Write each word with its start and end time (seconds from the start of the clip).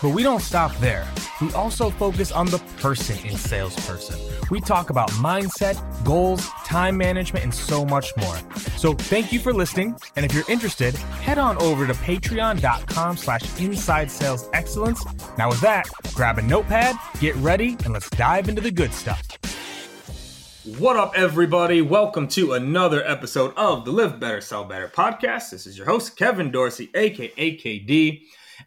But 0.00 0.10
we 0.10 0.22
don't 0.22 0.42
stop 0.42 0.76
there. 0.76 1.08
We 1.40 1.52
also 1.54 1.90
focus 1.90 2.30
on 2.30 2.46
the 2.46 2.58
person 2.80 3.18
in 3.26 3.36
salesperson. 3.36 4.18
We 4.48 4.60
talk 4.60 4.90
about 4.90 5.10
mindset, 5.12 5.76
goals, 6.04 6.48
time 6.64 6.96
management, 6.96 7.44
and 7.44 7.52
so 7.52 7.84
much 7.84 8.16
more. 8.16 8.38
So 8.76 8.94
thank 8.94 9.32
you 9.32 9.40
for 9.40 9.52
listening. 9.52 9.96
And 10.14 10.24
if 10.24 10.32
you're 10.32 10.48
interested, 10.48 10.94
head 10.94 11.36
on 11.36 11.60
over 11.60 11.84
to 11.86 11.94
patreon.com 11.94 13.16
slash 13.16 13.60
inside 13.60 14.08
sales 14.10 14.48
excellence. 14.52 15.04
Now 15.36 15.48
with 15.48 15.60
that, 15.62 15.88
grab 16.14 16.38
a 16.38 16.42
notepad, 16.42 16.94
get 17.18 17.34
ready, 17.36 17.76
and 17.84 17.92
let's 17.92 18.08
dive 18.10 18.48
into 18.48 18.60
the 18.60 18.70
good 18.70 18.92
stuff. 18.92 19.26
What 20.78 20.96
up, 20.96 21.14
everybody? 21.16 21.82
Welcome 21.82 22.28
to 22.28 22.52
another 22.52 23.02
episode 23.04 23.52
of 23.56 23.84
the 23.84 23.90
Live 23.90 24.20
Better, 24.20 24.40
Sell 24.40 24.64
Better 24.64 24.86
podcast. 24.88 25.50
This 25.50 25.66
is 25.66 25.76
your 25.76 25.86
host, 25.86 26.16
Kevin 26.16 26.52
Dorsey, 26.52 26.88
aka 26.94 27.56
KD. 27.58 28.22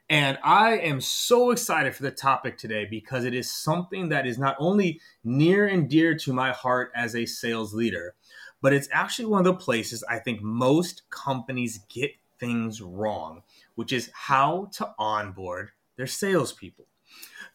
And 0.10 0.38
I 0.44 0.78
am 0.78 1.02
so 1.02 1.52
excited 1.52 1.96
for 1.96 2.04
the 2.04 2.12
topic 2.12 2.58
today 2.58 2.86
because 2.86 3.26
it 3.26 3.34
is 3.34 3.52
something 3.52 4.10
that 4.10 4.26
is 4.26 4.38
not 4.38 4.56
only 4.60 5.00
near 5.24 5.68
and 5.68 5.90
dear 5.90 6.16
to 6.20 6.34
my 6.34 6.52
heart 6.52 6.92
as 6.96 7.16
a 7.16 7.26
sales 7.26 7.74
leader, 7.74 8.16
but 8.62 8.74
it's 8.74 8.90
actually 8.92 9.26
one 9.26 9.40
of 9.40 9.46
the 9.46 9.54
places 9.54 10.04
I 10.10 10.20
think 10.20 10.42
most 10.42 11.04
companies 11.10 11.80
get 11.90 12.12
things 12.40 12.82
wrong, 12.82 13.44
which 13.76 13.92
is 13.92 14.12
how 14.14 14.70
to 14.74 14.94
onboard 14.98 15.72
their 15.98 16.08
salespeople 16.08 16.86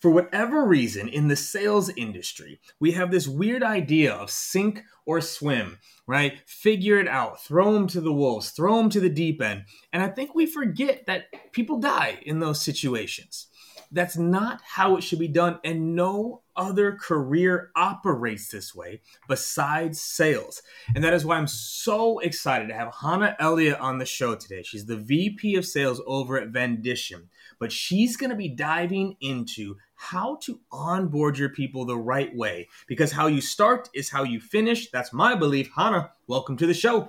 for 0.01 0.11
whatever 0.11 0.65
reason, 0.65 1.09
in 1.09 1.29
the 1.29 1.37
sales 1.37 1.91
industry, 1.97 2.61
we 2.79 2.93
have 2.93 3.11
this 3.11 3.27
weird 3.27 3.63
idea 3.63 4.13
of 4.13 4.31
sink 4.31 4.83
or 5.07 5.21
swim, 5.21 5.79
right? 6.07 6.41
Figure 6.47 6.99
it 6.99 7.09
out, 7.09 7.43
throw 7.43 7.73
them 7.73 7.87
to 7.89 8.01
the 8.01 8.13
wolves, 8.13 8.51
throw 8.51 8.77
them 8.77 8.91
to 8.91 9.01
the 9.01 9.09
deep 9.09 9.41
end. 9.41 9.65
And 9.93 10.03
I 10.03 10.09
think 10.09 10.35
we 10.35 10.47
forget 10.47 11.07
that 11.07 11.53
people 11.53 11.79
die 11.79 12.19
in 12.23 12.41
those 12.41 12.61
situations. 12.61 13.47
That's 13.93 14.17
not 14.17 14.61
how 14.65 14.97
it 14.97 15.03
should 15.03 15.21
be 15.21 15.29
done. 15.29 15.61
And 15.65 15.95
no 15.95 16.43
other 16.57 16.93
career 16.93 17.71
operates 17.77 18.49
this 18.49 18.75
way 18.75 19.01
besides 19.29 20.01
sales. 20.01 20.63
And 20.95 21.05
that 21.05 21.15
is 21.15 21.25
why 21.25 21.37
I'm 21.37 21.47
so 21.47 22.19
excited 22.19 22.69
to 22.69 22.75
have 22.75 22.95
Hannah 23.01 23.37
Elliott 23.39 23.79
on 23.79 23.99
the 23.99 24.07
show 24.07 24.35
today. 24.35 24.63
She's 24.63 24.87
the 24.87 24.97
VP 24.97 25.55
of 25.55 25.65
sales 25.65 26.01
over 26.07 26.39
at 26.39 26.49
Vendition, 26.49 27.29
but 27.59 27.73
she's 27.73 28.17
going 28.17 28.31
to 28.31 28.37
be 28.37 28.49
diving 28.49 29.17
into 29.21 29.77
how 29.95 30.37
to 30.43 30.61
onboard 30.71 31.39
your 31.39 31.49
people 31.49 31.85
the 31.85 31.97
right 31.97 32.35
way 32.37 32.69
because 32.87 33.13
how 33.13 33.27
you 33.27 33.41
start 33.41 33.89
is 33.95 34.11
how 34.11 34.23
you 34.23 34.41
finish. 34.41 34.91
That's 34.91 35.13
my 35.13 35.35
belief. 35.35 35.71
Hannah, 35.75 36.13
welcome 36.27 36.57
to 36.59 36.67
the 36.67 36.75
show. 36.75 37.09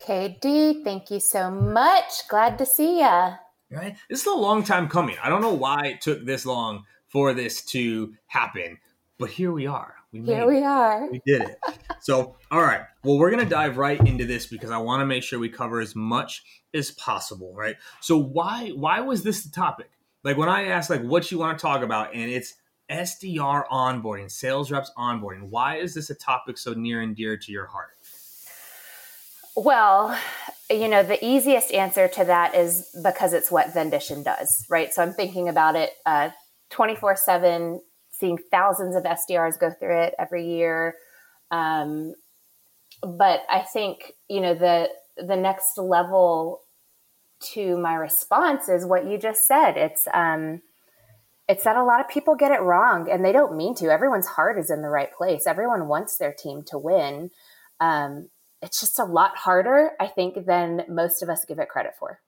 KD, 0.00 0.84
thank 0.84 1.10
you 1.10 1.20
so 1.20 1.50
much. 1.50 2.28
Glad 2.28 2.58
to 2.58 2.66
see 2.66 3.00
ya. 3.00 3.34
Right? 3.70 3.96
This 4.08 4.20
is 4.20 4.26
a 4.26 4.32
long 4.32 4.62
time 4.62 4.88
coming. 4.88 5.16
I 5.22 5.28
don't 5.28 5.42
know 5.42 5.52
why 5.52 5.86
it 5.86 6.00
took 6.00 6.24
this 6.24 6.46
long 6.46 6.84
for 7.08 7.34
this 7.34 7.64
to 7.66 8.14
happen, 8.26 8.78
but 9.18 9.30
here 9.30 9.52
we 9.52 9.66
are. 9.66 9.97
We 10.20 10.34
here 10.34 10.46
we 10.46 10.58
it. 10.58 10.64
are. 10.64 11.10
We 11.10 11.20
did 11.26 11.42
it. 11.42 11.58
so, 12.00 12.36
all 12.50 12.62
right. 12.62 12.82
Well, 13.04 13.18
we're 13.18 13.30
going 13.30 13.44
to 13.44 13.48
dive 13.48 13.76
right 13.76 14.00
into 14.06 14.24
this 14.24 14.46
because 14.46 14.70
I 14.70 14.78
want 14.78 15.00
to 15.00 15.06
make 15.06 15.22
sure 15.22 15.38
we 15.38 15.48
cover 15.48 15.80
as 15.80 15.94
much 15.94 16.42
as 16.74 16.90
possible, 16.92 17.54
right? 17.54 17.76
So, 18.00 18.18
why 18.18 18.70
why 18.70 19.00
was 19.00 19.22
this 19.22 19.44
the 19.44 19.50
topic? 19.50 19.90
Like 20.24 20.36
when 20.36 20.48
I 20.48 20.66
ask 20.66 20.90
like 20.90 21.02
what 21.02 21.30
you 21.30 21.38
want 21.38 21.58
to 21.58 21.62
talk 21.62 21.82
about, 21.82 22.14
and 22.14 22.30
it's 22.30 22.54
SDR 22.90 23.66
onboarding, 23.68 24.30
sales 24.30 24.70
reps 24.70 24.90
onboarding. 24.96 25.48
Why 25.48 25.76
is 25.76 25.94
this 25.94 26.10
a 26.10 26.14
topic 26.14 26.58
so 26.58 26.74
near 26.74 27.00
and 27.00 27.14
dear 27.14 27.36
to 27.36 27.52
your 27.52 27.66
heart? 27.66 27.90
Well, 29.56 30.18
you 30.70 30.88
know, 30.88 31.02
the 31.02 31.22
easiest 31.24 31.72
answer 31.72 32.08
to 32.08 32.24
that 32.24 32.54
is 32.54 32.88
because 33.02 33.32
it's 33.32 33.50
what 33.50 33.74
Vendition 33.74 34.22
does, 34.22 34.64
right? 34.68 34.92
So 34.92 35.02
I'm 35.02 35.12
thinking 35.12 35.48
about 35.48 35.76
it 35.76 35.90
uh, 36.06 36.30
24 36.70 37.16
7, 37.16 37.80
seeing 38.18 38.38
thousands 38.50 38.96
of 38.96 39.04
SDRs 39.04 39.58
go 39.58 39.70
through 39.70 40.02
it 40.02 40.14
every 40.18 40.46
year. 40.46 40.96
Um, 41.50 42.14
but 43.02 43.42
I 43.48 43.60
think, 43.60 44.12
you 44.28 44.40
know, 44.40 44.54
the, 44.54 44.88
the 45.16 45.36
next 45.36 45.78
level 45.78 46.62
to 47.52 47.76
my 47.78 47.94
response 47.94 48.68
is 48.68 48.84
what 48.84 49.06
you 49.06 49.18
just 49.18 49.46
said. 49.46 49.76
It's 49.76 50.08
um, 50.12 50.62
it's 51.48 51.64
that 51.64 51.76
a 51.76 51.84
lot 51.84 52.00
of 52.00 52.08
people 52.08 52.36
get 52.36 52.52
it 52.52 52.60
wrong, 52.60 53.08
and 53.10 53.24
they 53.24 53.32
don't 53.32 53.56
mean 53.56 53.74
to. 53.76 53.90
Everyone's 53.90 54.26
heart 54.26 54.58
is 54.58 54.70
in 54.70 54.82
the 54.82 54.88
right 54.88 55.12
place. 55.12 55.46
Everyone 55.46 55.88
wants 55.88 56.18
their 56.18 56.32
team 56.32 56.62
to 56.66 56.78
win. 56.78 57.30
Um, 57.80 58.28
it's 58.60 58.80
just 58.80 58.98
a 58.98 59.04
lot 59.04 59.36
harder, 59.36 59.92
I 59.98 60.08
think, 60.08 60.46
than 60.46 60.82
most 60.88 61.22
of 61.22 61.30
us 61.30 61.44
give 61.46 61.58
it 61.58 61.68
credit 61.68 61.92
for. 61.98 62.20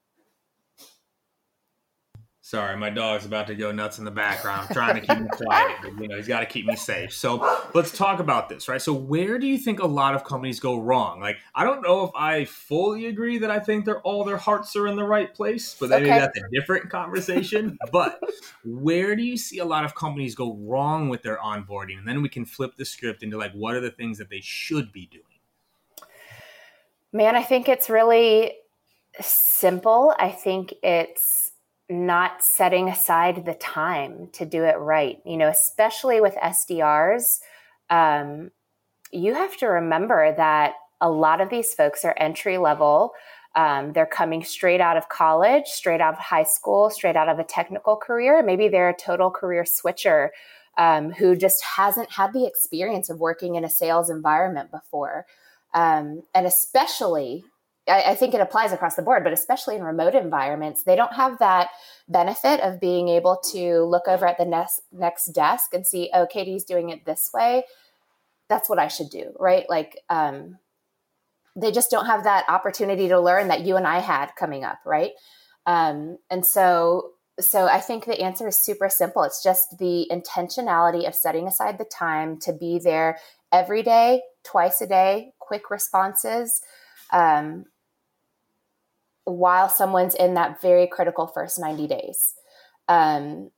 Sorry, 2.42 2.74
my 2.74 2.88
dog's 2.88 3.26
about 3.26 3.46
to 3.48 3.54
go 3.54 3.70
nuts 3.70 3.98
in 3.98 4.06
the 4.06 4.10
background. 4.10 4.66
I'm 4.66 4.74
trying 4.74 4.94
to 4.94 5.00
keep 5.02 5.10
him 5.10 5.28
quiet, 5.32 5.76
but 5.82 6.00
you 6.00 6.08
know 6.08 6.16
he's 6.16 6.26
got 6.26 6.40
to 6.40 6.46
keep 6.46 6.64
me 6.64 6.74
safe. 6.74 7.12
So 7.12 7.66
let's 7.74 7.96
talk 7.96 8.18
about 8.18 8.48
this, 8.48 8.66
right? 8.66 8.80
So 8.80 8.94
where 8.94 9.38
do 9.38 9.46
you 9.46 9.58
think 9.58 9.78
a 9.78 9.86
lot 9.86 10.14
of 10.14 10.24
companies 10.24 10.58
go 10.58 10.78
wrong? 10.78 11.20
Like, 11.20 11.36
I 11.54 11.64
don't 11.64 11.82
know 11.82 12.04
if 12.04 12.10
I 12.14 12.46
fully 12.46 13.06
agree 13.06 13.36
that 13.38 13.50
I 13.50 13.58
think 13.58 13.84
they're 13.84 14.00
all 14.00 14.24
their 14.24 14.38
hearts 14.38 14.74
are 14.74 14.86
in 14.86 14.96
the 14.96 15.04
right 15.04 15.34
place, 15.34 15.76
but 15.78 15.90
maybe 15.90 16.06
okay. 16.06 16.18
that's 16.18 16.38
a 16.38 16.42
different 16.50 16.88
conversation. 16.88 17.76
but 17.92 18.18
where 18.64 19.14
do 19.14 19.22
you 19.22 19.36
see 19.36 19.58
a 19.58 19.64
lot 19.66 19.84
of 19.84 19.94
companies 19.94 20.34
go 20.34 20.56
wrong 20.62 21.10
with 21.10 21.22
their 21.22 21.36
onboarding, 21.36 21.98
and 21.98 22.08
then 22.08 22.22
we 22.22 22.30
can 22.30 22.46
flip 22.46 22.74
the 22.76 22.86
script 22.86 23.22
into 23.22 23.36
like 23.36 23.52
what 23.52 23.74
are 23.74 23.80
the 23.80 23.90
things 23.90 24.16
that 24.16 24.30
they 24.30 24.40
should 24.40 24.92
be 24.92 25.06
doing? 25.06 25.24
Man, 27.12 27.36
I 27.36 27.42
think 27.42 27.68
it's 27.68 27.90
really 27.90 28.54
simple. 29.20 30.14
I 30.18 30.30
think 30.30 30.74
it's 30.82 31.39
not 31.90 32.42
setting 32.42 32.88
aside 32.88 33.44
the 33.44 33.54
time 33.54 34.28
to 34.32 34.46
do 34.46 34.64
it 34.64 34.78
right. 34.78 35.18
You 35.24 35.36
know, 35.36 35.48
especially 35.48 36.20
with 36.20 36.34
SDRs, 36.36 37.40
um, 37.90 38.50
you 39.12 39.34
have 39.34 39.56
to 39.58 39.66
remember 39.66 40.34
that 40.36 40.74
a 41.00 41.10
lot 41.10 41.40
of 41.40 41.50
these 41.50 41.74
folks 41.74 42.04
are 42.04 42.14
entry 42.16 42.58
level. 42.58 43.12
Um, 43.56 43.92
they're 43.92 44.06
coming 44.06 44.44
straight 44.44 44.80
out 44.80 44.96
of 44.96 45.08
college, 45.08 45.66
straight 45.66 46.00
out 46.00 46.14
of 46.14 46.20
high 46.20 46.44
school, 46.44 46.90
straight 46.90 47.16
out 47.16 47.28
of 47.28 47.40
a 47.40 47.44
technical 47.44 47.96
career. 47.96 48.42
Maybe 48.42 48.68
they're 48.68 48.90
a 48.90 48.96
total 48.96 49.30
career 49.30 49.64
switcher 49.66 50.30
um, 50.78 51.10
who 51.10 51.34
just 51.34 51.62
hasn't 51.64 52.12
had 52.12 52.32
the 52.32 52.46
experience 52.46 53.10
of 53.10 53.18
working 53.18 53.56
in 53.56 53.64
a 53.64 53.70
sales 53.70 54.08
environment 54.08 54.70
before. 54.70 55.26
Um, 55.74 56.22
and 56.34 56.46
especially 56.46 57.44
I, 57.90 58.12
I, 58.12 58.14
think 58.14 58.34
it 58.34 58.40
applies 58.40 58.72
across 58.72 58.94
the 58.94 59.02
board, 59.02 59.24
but 59.24 59.32
especially 59.32 59.76
in 59.76 59.82
remote 59.82 60.14
environments, 60.14 60.82
they 60.82 60.96
don't 60.96 61.12
have 61.14 61.38
that 61.38 61.68
benefit 62.08 62.60
of 62.60 62.80
being 62.80 63.08
able 63.08 63.38
to 63.52 63.82
look 63.82 64.08
over 64.08 64.26
at 64.26 64.38
the 64.38 64.44
next 64.44 64.80
next 64.92 65.26
desk 65.26 65.74
and 65.74 65.86
see, 65.86 66.10
oh, 66.14 66.26
Katie's 66.26 66.64
doing 66.64 66.90
it 66.90 67.04
this 67.04 67.30
way. 67.34 67.64
That's 68.48 68.68
what 68.68 68.78
I 68.78 68.88
should 68.88 69.10
do, 69.10 69.32
right? 69.38 69.64
Like, 69.68 69.98
um, 70.08 70.58
they 71.56 71.72
just 71.72 71.90
don't 71.90 72.06
have 72.06 72.24
that 72.24 72.44
opportunity 72.48 73.08
to 73.08 73.20
learn 73.20 73.48
that 73.48 73.60
you 73.60 73.76
and 73.76 73.86
I 73.86 73.98
had 73.98 74.34
coming 74.36 74.64
up, 74.64 74.78
right? 74.86 75.12
Um, 75.66 76.18
and 76.30 76.44
so, 76.44 77.12
so 77.38 77.66
I 77.66 77.80
think 77.80 78.04
the 78.04 78.20
answer 78.20 78.48
is 78.48 78.64
super 78.64 78.88
simple. 78.88 79.22
It's 79.24 79.42
just 79.42 79.78
the 79.78 80.08
intentionality 80.10 81.06
of 81.06 81.14
setting 81.14 81.46
aside 81.46 81.78
the 81.78 81.84
time 81.84 82.38
to 82.40 82.52
be 82.52 82.78
there 82.78 83.18
every 83.52 83.82
day, 83.82 84.22
twice 84.44 84.80
a 84.80 84.86
day, 84.86 85.32
quick 85.38 85.70
responses 85.70 86.62
um, 87.12 87.64
while 89.38 89.68
someone's 89.68 90.14
in 90.14 90.34
that 90.34 90.60
very 90.60 90.86
critical 90.86 91.26
first 91.26 91.58
90 91.58 91.86
days. 91.86 92.34
Um, 92.88 93.50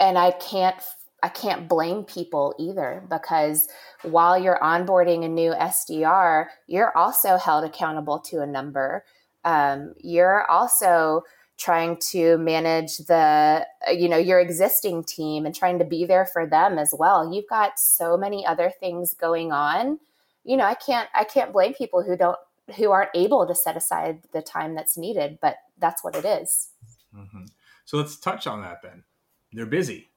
and 0.00 0.18
I 0.18 0.32
can't 0.32 0.76
I 1.20 1.28
can't 1.28 1.68
blame 1.68 2.04
people 2.04 2.54
either 2.60 3.04
because 3.10 3.68
while 4.02 4.38
you're 4.38 4.60
onboarding 4.62 5.24
a 5.24 5.28
new 5.28 5.52
SDR, 5.52 6.46
you're 6.68 6.96
also 6.96 7.36
held 7.36 7.64
accountable 7.64 8.20
to 8.20 8.40
a 8.40 8.46
number. 8.46 9.04
Um, 9.44 9.94
you're 9.98 10.48
also 10.48 11.24
trying 11.58 11.96
to 11.96 12.38
manage 12.38 12.98
the 12.98 13.66
you 13.92 14.08
know 14.08 14.16
your 14.16 14.38
existing 14.38 15.02
team 15.02 15.44
and 15.44 15.54
trying 15.54 15.78
to 15.80 15.84
be 15.84 16.06
there 16.06 16.24
for 16.24 16.46
them 16.46 16.78
as 16.78 16.94
well 16.96 17.34
you've 17.34 17.48
got 17.48 17.78
so 17.78 18.16
many 18.16 18.46
other 18.46 18.72
things 18.78 19.12
going 19.14 19.50
on 19.50 19.98
you 20.44 20.56
know 20.56 20.64
i 20.64 20.74
can't 20.74 21.08
i 21.14 21.24
can't 21.24 21.52
blame 21.52 21.74
people 21.74 22.00
who 22.00 22.16
don't 22.16 22.38
who 22.76 22.90
aren't 22.90 23.10
able 23.14 23.46
to 23.46 23.54
set 23.54 23.76
aside 23.76 24.22
the 24.32 24.42
time 24.42 24.74
that's 24.74 24.96
needed 24.96 25.38
but 25.40 25.56
that's 25.78 26.02
what 26.02 26.16
it 26.16 26.24
is. 26.24 26.70
Mm-hmm. 27.14 27.44
so 27.84 27.96
let's 27.96 28.18
touch 28.18 28.46
on 28.46 28.62
that 28.62 28.82
then 28.82 29.02
they're 29.52 29.66
busy 29.66 30.10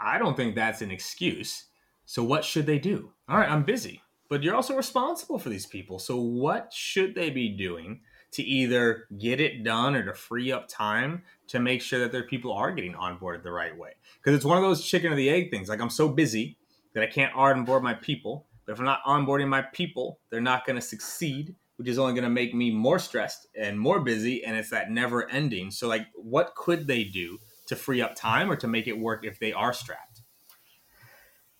i 0.00 0.18
don't 0.18 0.36
think 0.36 0.54
that's 0.54 0.80
an 0.80 0.90
excuse 0.90 1.66
so 2.06 2.24
what 2.24 2.44
should 2.44 2.66
they 2.66 2.78
do 2.78 3.12
all 3.28 3.36
right 3.36 3.50
i'm 3.50 3.64
busy 3.64 4.00
but 4.30 4.42
you're 4.42 4.54
also 4.54 4.74
responsible 4.74 5.38
for 5.38 5.50
these 5.50 5.66
people 5.66 5.98
so 5.98 6.18
what 6.18 6.72
should 6.72 7.14
they 7.14 7.28
be 7.28 7.50
doing 7.50 8.00
to 8.32 8.42
either 8.42 9.06
get 9.18 9.40
it 9.40 9.62
done 9.62 9.94
or 9.94 10.04
to 10.04 10.14
free 10.14 10.50
up 10.50 10.66
time 10.66 11.22
to 11.48 11.60
make 11.60 11.82
sure 11.82 12.00
that 12.00 12.10
their 12.10 12.22
people 12.24 12.52
are 12.52 12.72
getting 12.72 12.94
onboarded 12.94 13.42
the 13.42 13.52
right 13.52 13.76
way. 13.76 13.90
Because 14.16 14.34
it's 14.34 14.44
one 14.44 14.56
of 14.56 14.64
those 14.64 14.84
chicken 14.84 15.12
or 15.12 15.16
the 15.16 15.28
egg 15.30 15.50
things. 15.50 15.68
Like 15.68 15.80
I'm 15.80 15.90
so 15.90 16.08
busy 16.08 16.56
that 16.94 17.02
I 17.02 17.06
can't 17.06 17.34
onboard 17.34 17.82
my 17.82 17.94
people. 17.94 18.46
If 18.72 18.78
I'm 18.78 18.84
not 18.84 19.04
onboarding 19.06 19.48
my 19.48 19.62
people, 19.62 20.18
they're 20.30 20.40
not 20.40 20.66
going 20.66 20.76
to 20.76 20.82
succeed, 20.82 21.54
which 21.76 21.88
is 21.88 21.98
only 21.98 22.14
going 22.14 22.24
to 22.24 22.30
make 22.30 22.54
me 22.54 22.70
more 22.70 22.98
stressed 22.98 23.46
and 23.56 23.78
more 23.78 24.00
busy. 24.00 24.44
And 24.44 24.56
it's 24.56 24.70
that 24.70 24.90
never 24.90 25.30
ending. 25.30 25.70
So, 25.70 25.88
like, 25.88 26.06
what 26.14 26.54
could 26.56 26.86
they 26.86 27.04
do 27.04 27.38
to 27.66 27.76
free 27.76 28.00
up 28.00 28.14
time 28.14 28.50
or 28.50 28.56
to 28.56 28.68
make 28.68 28.86
it 28.86 28.98
work 28.98 29.24
if 29.24 29.38
they 29.38 29.52
are 29.52 29.72
strapped? 29.72 30.22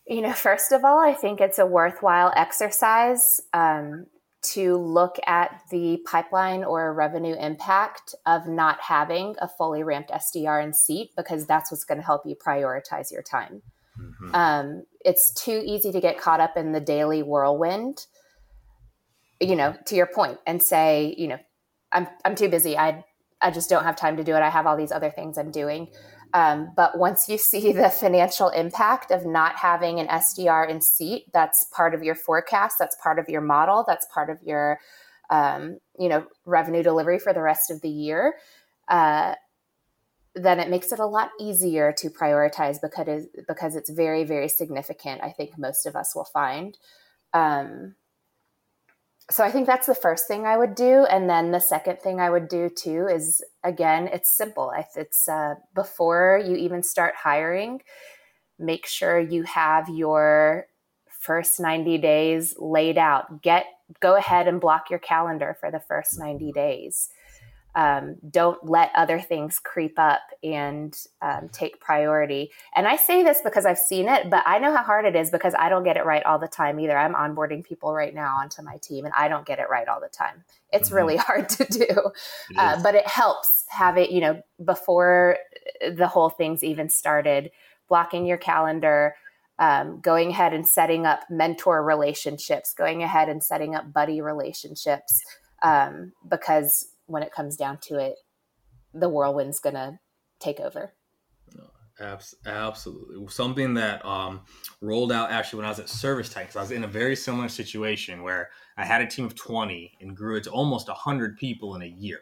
You 0.06 0.20
know, 0.20 0.32
first 0.32 0.72
of 0.72 0.84
all, 0.84 0.98
I 0.98 1.14
think 1.14 1.40
it's 1.40 1.58
a 1.58 1.66
worthwhile 1.66 2.32
exercise 2.34 3.40
um, 3.52 4.06
to 4.42 4.76
look 4.76 5.16
at 5.26 5.60
the 5.70 6.02
pipeline 6.04 6.64
or 6.64 6.92
revenue 6.92 7.36
impact 7.38 8.14
of 8.26 8.48
not 8.48 8.80
having 8.80 9.36
a 9.38 9.48
fully 9.48 9.84
ramped 9.84 10.10
SDR 10.10 10.62
in 10.62 10.72
seat 10.72 11.10
because 11.16 11.46
that's 11.46 11.70
what's 11.70 11.84
going 11.84 12.00
to 12.00 12.04
help 12.04 12.22
you 12.26 12.34
prioritize 12.34 13.12
your 13.12 13.22
time. 13.22 13.62
Mm-hmm. 14.00 14.34
Um, 14.34 14.84
it's 15.04 15.32
too 15.32 15.62
easy 15.64 15.92
to 15.92 16.00
get 16.00 16.18
caught 16.18 16.40
up 16.40 16.56
in 16.56 16.72
the 16.72 16.80
daily 16.80 17.22
whirlwind, 17.22 18.06
you 19.40 19.56
know, 19.56 19.74
to 19.86 19.94
your 19.94 20.06
point, 20.06 20.38
and 20.46 20.62
say, 20.62 21.14
you 21.18 21.28
know, 21.28 21.38
I'm 21.92 22.06
I'm 22.24 22.34
too 22.34 22.48
busy. 22.48 22.76
I 22.76 23.04
I 23.40 23.50
just 23.50 23.68
don't 23.68 23.84
have 23.84 23.96
time 23.96 24.16
to 24.16 24.24
do 24.24 24.34
it. 24.34 24.42
I 24.42 24.50
have 24.50 24.66
all 24.66 24.76
these 24.76 24.92
other 24.92 25.10
things 25.10 25.36
I'm 25.36 25.50
doing. 25.50 25.88
Um, 26.34 26.72
but 26.74 26.96
once 26.96 27.28
you 27.28 27.38
see 27.50 27.72
the 27.72 27.90
financial 27.90 28.48
impact 28.48 29.10
of 29.10 29.26
not 29.26 29.56
having 29.56 30.00
an 30.00 30.06
SDR 30.06 30.68
in 30.68 30.80
seat, 30.80 31.26
that's 31.32 31.64
part 31.64 31.94
of 31.94 32.02
your 32.02 32.14
forecast, 32.14 32.76
that's 32.78 32.96
part 33.02 33.18
of 33.18 33.28
your 33.28 33.42
model, 33.42 33.84
that's 33.86 34.06
part 34.12 34.30
of 34.30 34.38
your 34.42 34.78
um, 35.30 35.78
you 35.98 36.08
know 36.08 36.26
revenue 36.44 36.82
delivery 36.82 37.18
for 37.18 37.32
the 37.32 37.42
rest 37.42 37.70
of 37.70 37.80
the 37.80 37.88
year. 37.88 38.34
Uh, 38.88 39.34
then 40.34 40.58
it 40.60 40.70
makes 40.70 40.92
it 40.92 40.98
a 40.98 41.06
lot 41.06 41.30
easier 41.38 41.92
to 41.98 42.08
prioritize 42.08 42.80
because 42.80 43.26
because 43.46 43.76
it's 43.76 43.90
very 43.90 44.24
very 44.24 44.48
significant. 44.48 45.20
I 45.22 45.30
think 45.30 45.58
most 45.58 45.86
of 45.86 45.96
us 45.96 46.14
will 46.14 46.24
find. 46.24 46.76
Um, 47.34 47.96
so 49.30 49.44
I 49.44 49.50
think 49.50 49.66
that's 49.66 49.86
the 49.86 49.94
first 49.94 50.26
thing 50.26 50.46
I 50.46 50.56
would 50.56 50.74
do, 50.74 51.06
and 51.10 51.28
then 51.28 51.52
the 51.52 51.60
second 51.60 52.00
thing 52.00 52.20
I 52.20 52.30
would 52.30 52.48
do 52.48 52.68
too 52.68 53.06
is 53.06 53.42
again, 53.62 54.08
it's 54.08 54.30
simple. 54.30 54.72
It's 54.96 55.28
uh, 55.28 55.54
before 55.74 56.42
you 56.44 56.56
even 56.56 56.82
start 56.82 57.14
hiring, 57.16 57.82
make 58.58 58.86
sure 58.86 59.18
you 59.18 59.44
have 59.44 59.88
your 59.88 60.66
first 61.08 61.60
90 61.60 61.98
days 61.98 62.54
laid 62.58 62.98
out. 62.98 63.42
Get 63.42 63.66
go 64.00 64.16
ahead 64.16 64.48
and 64.48 64.60
block 64.60 64.88
your 64.90 64.98
calendar 64.98 65.56
for 65.60 65.70
the 65.70 65.80
first 65.80 66.18
90 66.18 66.52
days 66.52 67.10
um, 67.74 68.16
don't 68.28 68.68
let 68.68 68.90
other 68.94 69.18
things 69.18 69.58
creep 69.58 69.98
up 69.98 70.20
and 70.42 70.96
um, 71.22 71.48
take 71.52 71.80
priority. 71.80 72.50
And 72.76 72.86
I 72.86 72.96
say 72.96 73.22
this 73.22 73.40
because 73.42 73.64
I've 73.64 73.78
seen 73.78 74.08
it, 74.08 74.28
but 74.28 74.42
I 74.46 74.58
know 74.58 74.74
how 74.76 74.82
hard 74.82 75.06
it 75.06 75.16
is 75.16 75.30
because 75.30 75.54
I 75.58 75.70
don't 75.70 75.84
get 75.84 75.96
it 75.96 76.04
right 76.04 76.22
all 76.24 76.38
the 76.38 76.48
time 76.48 76.78
either. 76.80 76.96
I'm 76.96 77.14
onboarding 77.14 77.64
people 77.64 77.94
right 77.94 78.14
now 78.14 78.36
onto 78.36 78.62
my 78.62 78.76
team 78.78 79.06
and 79.06 79.14
I 79.16 79.28
don't 79.28 79.46
get 79.46 79.58
it 79.58 79.70
right 79.70 79.88
all 79.88 80.00
the 80.00 80.08
time. 80.08 80.44
It's 80.70 80.88
mm-hmm. 80.88 80.96
really 80.96 81.16
hard 81.18 81.48
to 81.50 81.64
do, 81.64 82.12
uh, 82.58 82.82
but 82.82 82.94
it 82.94 83.06
helps 83.06 83.64
have 83.68 83.96
it, 83.96 84.10
you 84.10 84.20
know, 84.20 84.42
before 84.62 85.38
the 85.94 86.08
whole 86.08 86.28
thing's 86.28 86.62
even 86.62 86.90
started, 86.90 87.50
blocking 87.88 88.26
your 88.26 88.38
calendar. 88.38 89.14
Um, 89.58 90.00
going 90.00 90.30
ahead 90.30 90.54
and 90.54 90.66
setting 90.66 91.06
up 91.06 91.20
mentor 91.30 91.84
relationships, 91.84 92.74
going 92.74 93.02
ahead 93.02 93.28
and 93.28 93.44
setting 93.44 93.76
up 93.76 93.92
buddy 93.92 94.20
relationships, 94.20 95.22
um, 95.62 96.12
because 96.28 96.91
when 97.06 97.22
it 97.22 97.32
comes 97.32 97.56
down 97.56 97.78
to 97.82 97.98
it, 97.98 98.16
the 98.94 99.08
whirlwind's 99.08 99.60
going 99.60 99.74
to 99.74 99.98
take 100.38 100.60
over. 100.60 100.94
Absolutely. 102.46 103.28
Something 103.28 103.74
that 103.74 104.04
um, 104.04 104.40
rolled 104.80 105.12
out 105.12 105.30
actually 105.30 105.58
when 105.58 105.66
I 105.66 105.70
was 105.70 105.78
at 105.78 105.88
Service 105.88 106.28
Titan, 106.28 106.50
I 106.56 106.60
was 106.60 106.70
in 106.70 106.84
a 106.84 106.88
very 106.88 107.14
similar 107.14 107.48
situation 107.48 108.22
where 108.22 108.50
I 108.76 108.84
had 108.84 109.02
a 109.02 109.06
team 109.06 109.24
of 109.24 109.34
20 109.34 109.98
and 110.00 110.16
grew 110.16 110.36
it 110.36 110.44
to 110.44 110.50
almost 110.50 110.88
100 110.88 111.36
people 111.36 111.76
in 111.76 111.82
a 111.82 111.86
year. 111.86 112.20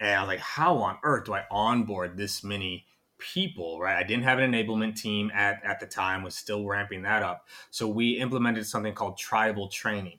And 0.00 0.10
I 0.10 0.20
was 0.22 0.28
like, 0.28 0.40
how 0.40 0.78
on 0.78 0.96
earth 1.04 1.26
do 1.26 1.34
I 1.34 1.44
onboard 1.50 2.16
this 2.16 2.42
many 2.42 2.86
people, 3.18 3.78
right? 3.78 3.96
I 3.96 4.02
didn't 4.02 4.24
have 4.24 4.38
an 4.38 4.50
enablement 4.50 4.96
team 4.96 5.30
at, 5.34 5.62
at 5.62 5.78
the 5.78 5.86
time, 5.86 6.22
was 6.22 6.34
still 6.34 6.66
ramping 6.66 7.02
that 7.02 7.22
up. 7.22 7.46
So 7.70 7.86
we 7.86 8.12
implemented 8.12 8.66
something 8.66 8.94
called 8.94 9.18
tribal 9.18 9.68
training, 9.68 10.18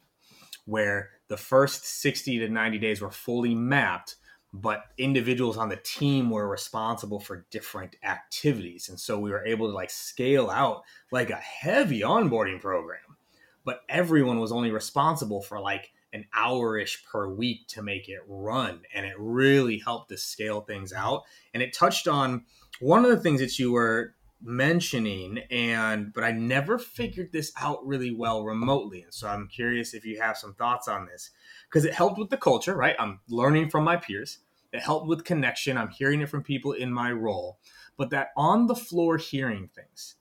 where 0.65 1.09
the 1.31 1.37
first 1.37 1.85
60 1.85 2.39
to 2.39 2.49
90 2.49 2.77
days 2.77 2.99
were 2.99 3.09
fully 3.09 3.55
mapped 3.55 4.17
but 4.53 4.87
individuals 4.97 5.57
on 5.57 5.69
the 5.69 5.77
team 5.77 6.29
were 6.29 6.47
responsible 6.47 7.19
for 7.19 7.45
different 7.51 7.95
activities. 8.03 8.89
And 8.89 8.99
so 8.99 9.17
we 9.17 9.31
were 9.31 9.45
able 9.45 9.69
to 9.69 9.73
like 9.73 9.89
scale 9.89 10.49
out 10.49 10.83
like 11.09 11.29
a 11.29 11.37
heavy 11.37 12.01
onboarding 12.01 12.59
program. 12.59 12.99
But 13.63 13.81
everyone 13.87 14.39
was 14.39 14.51
only 14.51 14.71
responsible 14.71 15.41
for 15.41 15.59
like 15.59 15.91
an 16.11 16.25
hour-ish 16.33 17.05
per 17.05 17.29
week 17.29 17.67
to 17.69 17.81
make 17.81 18.09
it 18.09 18.19
run. 18.27 18.81
And 18.93 19.05
it 19.05 19.15
really 19.17 19.77
helped 19.77 20.09
to 20.09 20.17
scale 20.17 20.59
things 20.59 20.91
out. 20.91 21.23
And 21.53 21.63
it 21.63 21.71
touched 21.71 22.09
on 22.09 22.43
one 22.81 23.05
of 23.05 23.11
the 23.11 23.21
things 23.21 23.39
that 23.39 23.57
you 23.57 23.71
were 23.71 24.15
mentioning 24.43 25.39
and 25.51 26.11
but 26.13 26.23
I 26.23 26.31
never 26.31 26.79
figured 26.79 27.31
this 27.31 27.51
out 27.59 27.85
really 27.85 28.13
well 28.13 28.43
remotely 28.43 29.03
and 29.03 29.13
so 29.13 29.27
I'm 29.27 29.47
curious 29.47 29.93
if 29.93 30.05
you 30.05 30.19
have 30.19 30.37
some 30.37 30.53
thoughts 30.55 30.87
on 30.87 31.05
this. 31.05 31.31
Because 31.69 31.85
it 31.85 31.93
helped 31.93 32.17
with 32.17 32.29
the 32.29 32.37
culture 32.37 32.75
right? 32.75 32.95
I'm 32.99 33.19
learning 33.29 33.69
from 33.69 33.83
my 33.83 33.97
peers. 33.97 34.39
It 34.73 34.81
helped 34.81 35.07
with 35.07 35.25
connection. 35.25 35.77
I'm 35.77 35.89
hearing 35.89 36.21
it 36.21 36.29
from 36.29 36.43
people 36.43 36.71
in 36.71 36.91
my 36.91 37.11
role. 37.11 37.59
But 37.97 38.09
that 38.11 38.29
on 38.35 38.67
the 38.67 38.75
floor 38.75 39.17
hearing 39.17 39.69
things 39.75 40.15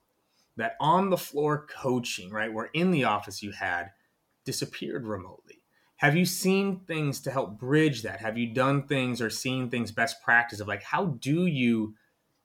that 0.57 0.77
on 0.79 1.09
the 1.11 1.17
floor 1.17 1.67
coaching 1.67 2.31
right 2.31 2.53
where 2.53 2.69
in 2.75 2.91
the 2.91 3.05
office 3.05 3.43
you 3.43 3.53
had 3.53 3.91
disappeared 4.45 5.07
remotely. 5.07 5.63
Have 5.97 6.17
you 6.17 6.25
seen 6.25 6.81
things 6.81 7.21
to 7.23 7.31
help 7.31 7.59
bridge 7.59 8.03
that? 8.03 8.21
Have 8.21 8.39
you 8.39 8.53
done 8.53 8.87
things 8.87 9.21
or 9.21 9.31
seen 9.31 9.71
things 9.71 9.93
best 9.93 10.23
practice 10.23 10.61
of 10.61 10.69
like 10.69 10.83
how 10.83 11.07
do 11.07 11.47
you 11.47 11.95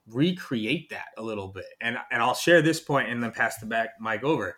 recreate 0.08 0.90
that 0.90 1.08
a 1.18 1.22
little 1.22 1.48
bit. 1.48 1.66
And 1.82 1.98
and 2.12 2.22
I'll 2.22 2.36
share 2.36 2.62
this 2.62 2.80
point 2.80 3.10
and 3.10 3.22
then 3.22 3.32
pass 3.32 3.58
the 3.58 3.66
back 3.66 3.90
mic 4.00 4.24
over. 4.24 4.56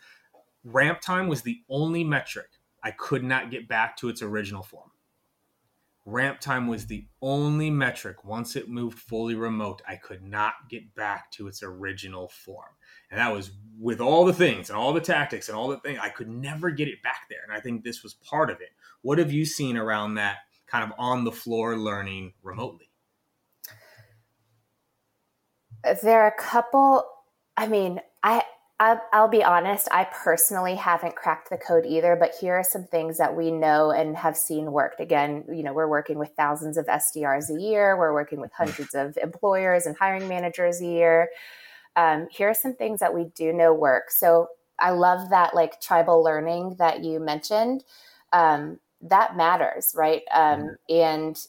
Ramp 0.64 1.02
time 1.02 1.28
was 1.28 1.42
the 1.42 1.60
only 1.70 2.04
metric 2.04 2.48
I 2.84 2.92
could 2.92 3.24
not 3.24 3.52
get 3.52 3.68
back 3.68 3.98
to 3.98 4.10
its 4.10 4.22
original 4.22 4.64
form. 4.64 4.92
Ramp 6.06 6.40
time 6.40 6.68
was 6.68 6.86
the 6.86 7.06
only 7.22 7.70
metric 7.70 8.24
once 8.24 8.56
it 8.56 8.70
moved 8.70 8.98
fully 8.98 9.36
remote 9.36 9.82
I 9.86 9.98
could 9.98 10.24
not 10.24 10.54
get 10.70 10.96
back 10.96 11.30
to 11.32 11.48
its 11.48 11.64
original 11.64 12.30
form. 12.30 12.70
And 13.12 13.20
that 13.20 13.34
was 13.34 13.52
with 13.78 14.00
all 14.00 14.24
the 14.24 14.34
things 14.34 14.70
and 14.70 14.78
all 14.78 14.94
the 14.94 15.02
tactics 15.02 15.50
and 15.50 15.58
all 15.58 15.68
the 15.68 15.80
things, 15.80 16.00
I 16.02 16.08
could 16.08 16.30
never 16.30 16.70
get 16.72 16.88
it 16.88 17.04
back 17.04 17.28
there. 17.30 17.40
And 17.46 17.52
I 17.52 17.60
think 17.60 17.84
this 17.84 18.04
was 18.04 18.14
part 18.14 18.50
of 18.50 18.62
it. 18.62 18.70
What 19.02 19.18
have 19.18 19.34
you 19.34 19.46
seen 19.46 19.76
around 19.76 20.16
that 20.16 20.38
kind 20.66 20.84
of 20.84 20.98
on 20.98 21.26
the 21.26 21.32
floor 21.32 21.76
learning 21.76 22.34
remotely? 22.42 22.87
There 26.02 26.22
are 26.22 26.28
a 26.28 26.42
couple, 26.42 27.06
I 27.56 27.68
mean, 27.68 28.00
I, 28.24 28.44
I'll, 28.80 29.02
I'll, 29.12 29.28
be 29.28 29.44
honest, 29.44 29.88
I 29.92 30.04
personally 30.06 30.76
haven't 30.76 31.16
cracked 31.16 31.50
the 31.50 31.58
code 31.58 31.86
either, 31.86 32.16
but 32.16 32.34
here 32.40 32.56
are 32.56 32.64
some 32.64 32.84
things 32.84 33.18
that 33.18 33.36
we 33.36 33.50
know 33.50 33.92
and 33.92 34.16
have 34.16 34.38
seen 34.38 34.72
worked. 34.72 35.00
Again, 35.00 35.44
you 35.52 35.64
know, 35.64 35.74
we're 35.74 35.88
working 35.88 36.20
with 36.20 36.30
thousands 36.38 36.78
of 36.78 36.86
SDRs 36.86 37.50
a 37.50 37.60
year, 37.60 37.98
we're 37.98 38.14
working 38.14 38.40
with 38.40 38.52
hundreds 38.54 38.94
of 38.94 39.18
employers 39.18 39.88
and 39.88 39.98
hiring 39.98 40.28
managers 40.28 40.80
a 40.82 40.86
year 40.86 41.30
um, 41.98 42.28
here 42.30 42.50
are 42.50 42.54
some 42.54 42.76
things 42.76 43.00
that 43.00 43.14
we 43.14 43.26
do 43.36 43.52
know 43.52 43.74
work. 43.74 44.12
So 44.12 44.50
I 44.80 44.92
love 44.92 45.32
that 45.32 45.56
like 45.56 45.82
tribal 45.82 46.24
learning 46.24 46.76
that 46.78 47.04
you 47.04 47.20
mentioned. 47.20 47.84
Um, 48.32 48.80
that 49.02 49.36
matters, 49.36 49.94
right? 49.96 50.22
Um, 50.32 50.60
mm-hmm. 50.90 50.96
and 50.96 51.48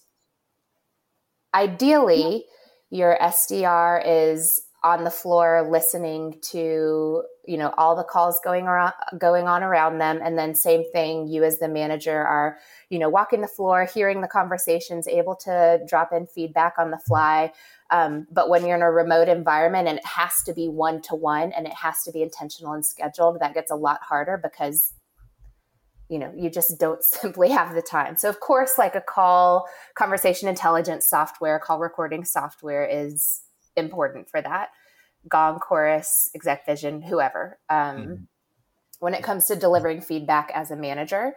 ideally, 1.54 2.46
your 2.90 3.18
SDR 3.20 4.02
is 4.04 4.62
on 4.84 5.02
the 5.02 5.10
floor 5.10 5.68
listening 5.68 6.38
to 6.40 7.24
you 7.46 7.56
know 7.56 7.74
all 7.76 7.96
the 7.96 8.04
calls 8.04 8.40
going 8.44 8.66
around 8.66 8.92
going 9.18 9.48
on 9.48 9.62
around 9.62 9.98
them. 9.98 10.20
And 10.22 10.38
then 10.38 10.54
same 10.54 10.84
thing 10.92 11.26
you 11.26 11.42
as 11.44 11.58
the 11.58 11.68
manager 11.68 12.16
are 12.24 12.58
you 12.88 12.98
know 12.98 13.08
walking 13.08 13.40
the 13.40 13.48
floor 13.48 13.84
hearing 13.84 14.20
the 14.20 14.28
conversations 14.28 15.08
able 15.08 15.34
to 15.36 15.80
drop 15.88 16.12
in 16.12 16.26
feedback 16.26 16.74
on 16.78 16.90
the 16.90 16.98
fly. 16.98 17.52
Um, 17.90 18.26
but 18.30 18.50
when 18.50 18.66
you're 18.66 18.76
in 18.76 18.82
a 18.82 18.90
remote 18.90 19.28
environment 19.28 19.88
and 19.88 19.98
it 19.98 20.06
has 20.06 20.42
to 20.44 20.52
be 20.52 20.68
one 20.68 21.00
to 21.02 21.14
one 21.14 21.52
and 21.52 21.66
it 21.66 21.72
has 21.72 22.02
to 22.04 22.12
be 22.12 22.22
intentional 22.22 22.74
and 22.74 22.84
scheduled, 22.84 23.40
that 23.40 23.54
gets 23.54 23.70
a 23.70 23.76
lot 23.76 24.00
harder 24.02 24.38
because 24.40 24.92
you 26.08 26.18
know 26.18 26.32
you 26.36 26.50
just 26.50 26.78
don't 26.78 27.02
simply 27.22 27.50
have 27.50 27.74
the 27.74 27.82
time. 27.82 28.16
So 28.16 28.28
of 28.28 28.40
course 28.40 28.72
like 28.78 28.94
a 28.94 29.00
call 29.00 29.66
conversation 29.94 30.48
intelligence 30.48 31.06
software 31.08 31.58
call 31.58 31.78
recording 31.78 32.24
software 32.24 32.84
is 32.84 33.42
important 33.76 34.28
for 34.28 34.40
that. 34.42 34.70
Gong 35.28 35.58
Chorus 35.58 36.30
exec 36.34 36.66
vision 36.66 37.02
whoever. 37.02 37.58
Um, 37.68 37.96
mm-hmm. 37.96 38.14
when 39.00 39.14
it 39.14 39.22
comes 39.22 39.46
to 39.46 39.56
delivering 39.56 40.00
feedback 40.00 40.50
as 40.54 40.70
a 40.70 40.76
manager 40.76 41.34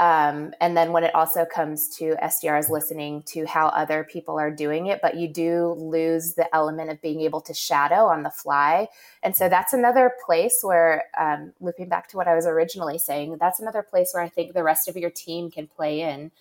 um, 0.00 0.52
and 0.60 0.76
then 0.76 0.90
when 0.90 1.04
it 1.04 1.14
also 1.14 1.44
comes 1.44 1.88
to 1.98 2.16
SDRs 2.20 2.68
listening 2.68 3.22
to 3.26 3.46
how 3.46 3.68
other 3.68 4.02
people 4.02 4.38
are 4.38 4.50
doing 4.50 4.86
it, 4.86 4.98
but 5.00 5.16
you 5.16 5.28
do 5.28 5.76
lose 5.78 6.34
the 6.34 6.52
element 6.54 6.90
of 6.90 7.00
being 7.00 7.20
able 7.20 7.40
to 7.42 7.54
shadow 7.54 8.06
on 8.06 8.24
the 8.24 8.30
fly. 8.30 8.88
And 9.22 9.36
so 9.36 9.48
that's 9.48 9.72
another 9.72 10.12
place 10.26 10.58
where, 10.62 11.04
um, 11.18 11.52
looping 11.60 11.88
back 11.88 12.08
to 12.08 12.16
what 12.16 12.26
I 12.26 12.34
was 12.34 12.44
originally 12.44 12.98
saying, 12.98 13.36
that's 13.38 13.60
another 13.60 13.82
place 13.82 14.10
where 14.12 14.22
I 14.22 14.28
think 14.28 14.52
the 14.52 14.64
rest 14.64 14.88
of 14.88 14.96
your 14.96 15.10
team 15.10 15.48
can 15.48 15.68
play 15.68 16.00
in 16.00 16.32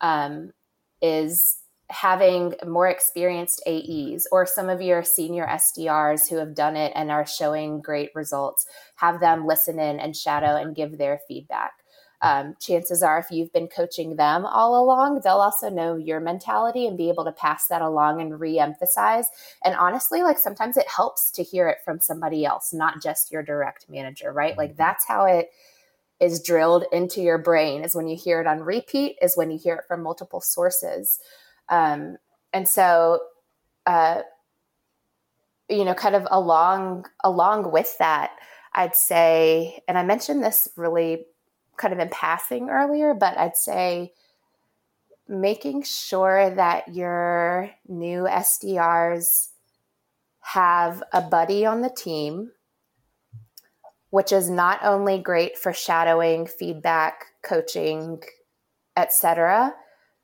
um, 0.00 0.54
is 1.02 1.58
having 1.90 2.54
more 2.66 2.88
experienced 2.88 3.62
AEs 3.66 4.26
or 4.32 4.46
some 4.46 4.70
of 4.70 4.80
your 4.80 5.04
senior 5.04 5.46
SDRs 5.46 6.30
who 6.30 6.36
have 6.36 6.54
done 6.54 6.76
it 6.76 6.92
and 6.94 7.10
are 7.10 7.26
showing 7.26 7.82
great 7.82 8.08
results, 8.14 8.64
have 8.96 9.20
them 9.20 9.46
listen 9.46 9.78
in 9.78 10.00
and 10.00 10.16
shadow 10.16 10.56
and 10.56 10.74
give 10.74 10.96
their 10.96 11.20
feedback 11.28 11.81
um, 12.22 12.56
chances 12.60 13.02
are 13.02 13.18
if 13.18 13.30
you've 13.30 13.52
been 13.52 13.68
coaching 13.68 14.16
them 14.16 14.46
all 14.46 14.82
along 14.82 15.20
they'll 15.22 15.34
also 15.34 15.68
know 15.68 15.96
your 15.96 16.20
mentality 16.20 16.86
and 16.86 16.96
be 16.96 17.08
able 17.08 17.24
to 17.24 17.32
pass 17.32 17.66
that 17.66 17.82
along 17.82 18.20
and 18.20 18.38
re-emphasize. 18.40 19.26
And 19.64 19.74
honestly 19.74 20.22
like 20.22 20.38
sometimes 20.38 20.76
it 20.76 20.86
helps 20.88 21.30
to 21.32 21.42
hear 21.42 21.68
it 21.68 21.78
from 21.84 22.00
somebody 22.00 22.44
else 22.44 22.72
not 22.72 23.02
just 23.02 23.30
your 23.30 23.42
direct 23.42 23.86
manager 23.88 24.32
right? 24.32 24.56
Like 24.56 24.70
mm-hmm. 24.70 24.78
that's 24.78 25.06
how 25.06 25.24
it 25.24 25.50
is 26.20 26.42
drilled 26.42 26.84
into 26.92 27.20
your 27.20 27.38
brain 27.38 27.82
is 27.82 27.94
when 27.94 28.06
you 28.06 28.16
hear 28.16 28.40
it 28.40 28.46
on 28.46 28.60
repeat 28.60 29.16
is 29.20 29.36
when 29.36 29.50
you 29.50 29.58
hear 29.58 29.74
it 29.74 29.84
from 29.88 30.02
multiple 30.02 30.40
sources. 30.40 31.18
Um, 31.68 32.16
and 32.52 32.68
so 32.68 33.20
uh, 33.86 34.22
you 35.68 35.84
know 35.84 35.94
kind 35.94 36.14
of 36.14 36.26
along 36.30 37.06
along 37.24 37.72
with 37.72 37.96
that 37.98 38.32
i'd 38.74 38.94
say 38.94 39.80
and 39.88 39.96
i 39.96 40.02
mentioned 40.02 40.42
this 40.42 40.68
really 40.76 41.24
kind 41.82 41.92
of 41.92 41.98
in 41.98 42.08
passing 42.08 42.70
earlier, 42.70 43.12
but 43.12 43.36
I'd 43.36 43.56
say 43.56 44.12
making 45.28 45.82
sure 45.82 46.48
that 46.50 46.94
your 46.94 47.70
new 47.88 48.22
SDRs 48.22 49.48
have 50.40 51.02
a 51.12 51.20
buddy 51.20 51.66
on 51.66 51.80
the 51.80 51.90
team, 51.90 52.52
which 54.10 54.30
is 54.30 54.48
not 54.48 54.78
only 54.84 55.18
great 55.18 55.58
for 55.58 55.72
shadowing, 55.72 56.46
feedback, 56.46 57.26
coaching, 57.42 58.22
etc., 58.96 59.74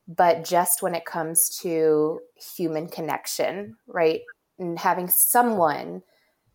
but 0.06 0.44
just 0.44 0.80
when 0.80 0.94
it 0.94 1.04
comes 1.04 1.58
to 1.60 2.20
human 2.56 2.88
connection, 2.88 3.76
right? 3.86 4.20
And 4.58 4.78
having 4.78 5.08
someone 5.08 6.02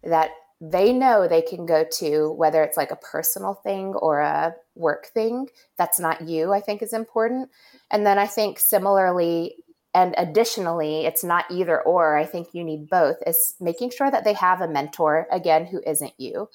that 0.03 0.31
they 0.65 0.93
know 0.93 1.27
they 1.27 1.41
can 1.41 1.65
go 1.65 1.83
to 1.83 2.31
whether 2.31 2.63
it's 2.63 2.77
like 2.77 2.91
a 2.91 2.95
personal 2.95 3.53
thing 3.53 3.93
or 3.95 4.21
a 4.21 4.55
work 4.75 5.07
thing 5.07 5.49
that's 5.77 5.99
not 5.99 6.21
you 6.21 6.53
i 6.53 6.61
think 6.61 6.81
is 6.81 6.93
important. 6.93 7.49
And 7.91 8.05
then 8.05 8.17
i 8.17 8.25
think 8.25 8.59
similarly 8.59 9.57
and 9.93 10.15
additionally 10.17 11.05
it's 11.05 11.23
not 11.23 11.45
either 11.51 11.81
or 11.81 12.15
i 12.15 12.25
think 12.25 12.47
you 12.53 12.63
need 12.63 12.89
both 12.89 13.17
is 13.27 13.55
making 13.59 13.91
sure 13.91 14.09
that 14.09 14.23
they 14.23 14.33
have 14.33 14.61
a 14.61 14.67
mentor 14.67 15.27
again 15.31 15.65
who 15.65 15.81
isn't 15.85 16.13
you. 16.17 16.47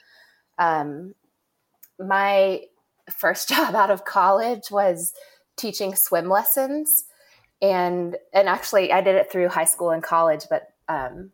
Um, 0.58 1.14
my 2.00 2.62
first 3.10 3.48
job 3.54 3.74
out 3.74 3.90
of 3.90 4.06
college 4.06 4.70
was 4.70 5.12
teaching 5.58 5.94
swim 5.94 6.30
lessons 6.30 7.04
and 7.60 8.16
and 8.32 8.48
actually 8.48 8.90
i 8.92 9.00
did 9.00 9.16
it 9.16 9.30
through 9.30 9.48
high 9.48 9.64
school 9.64 9.90
and 9.90 10.04
college 10.04 10.44
but 10.48 10.68
um, 10.88 11.32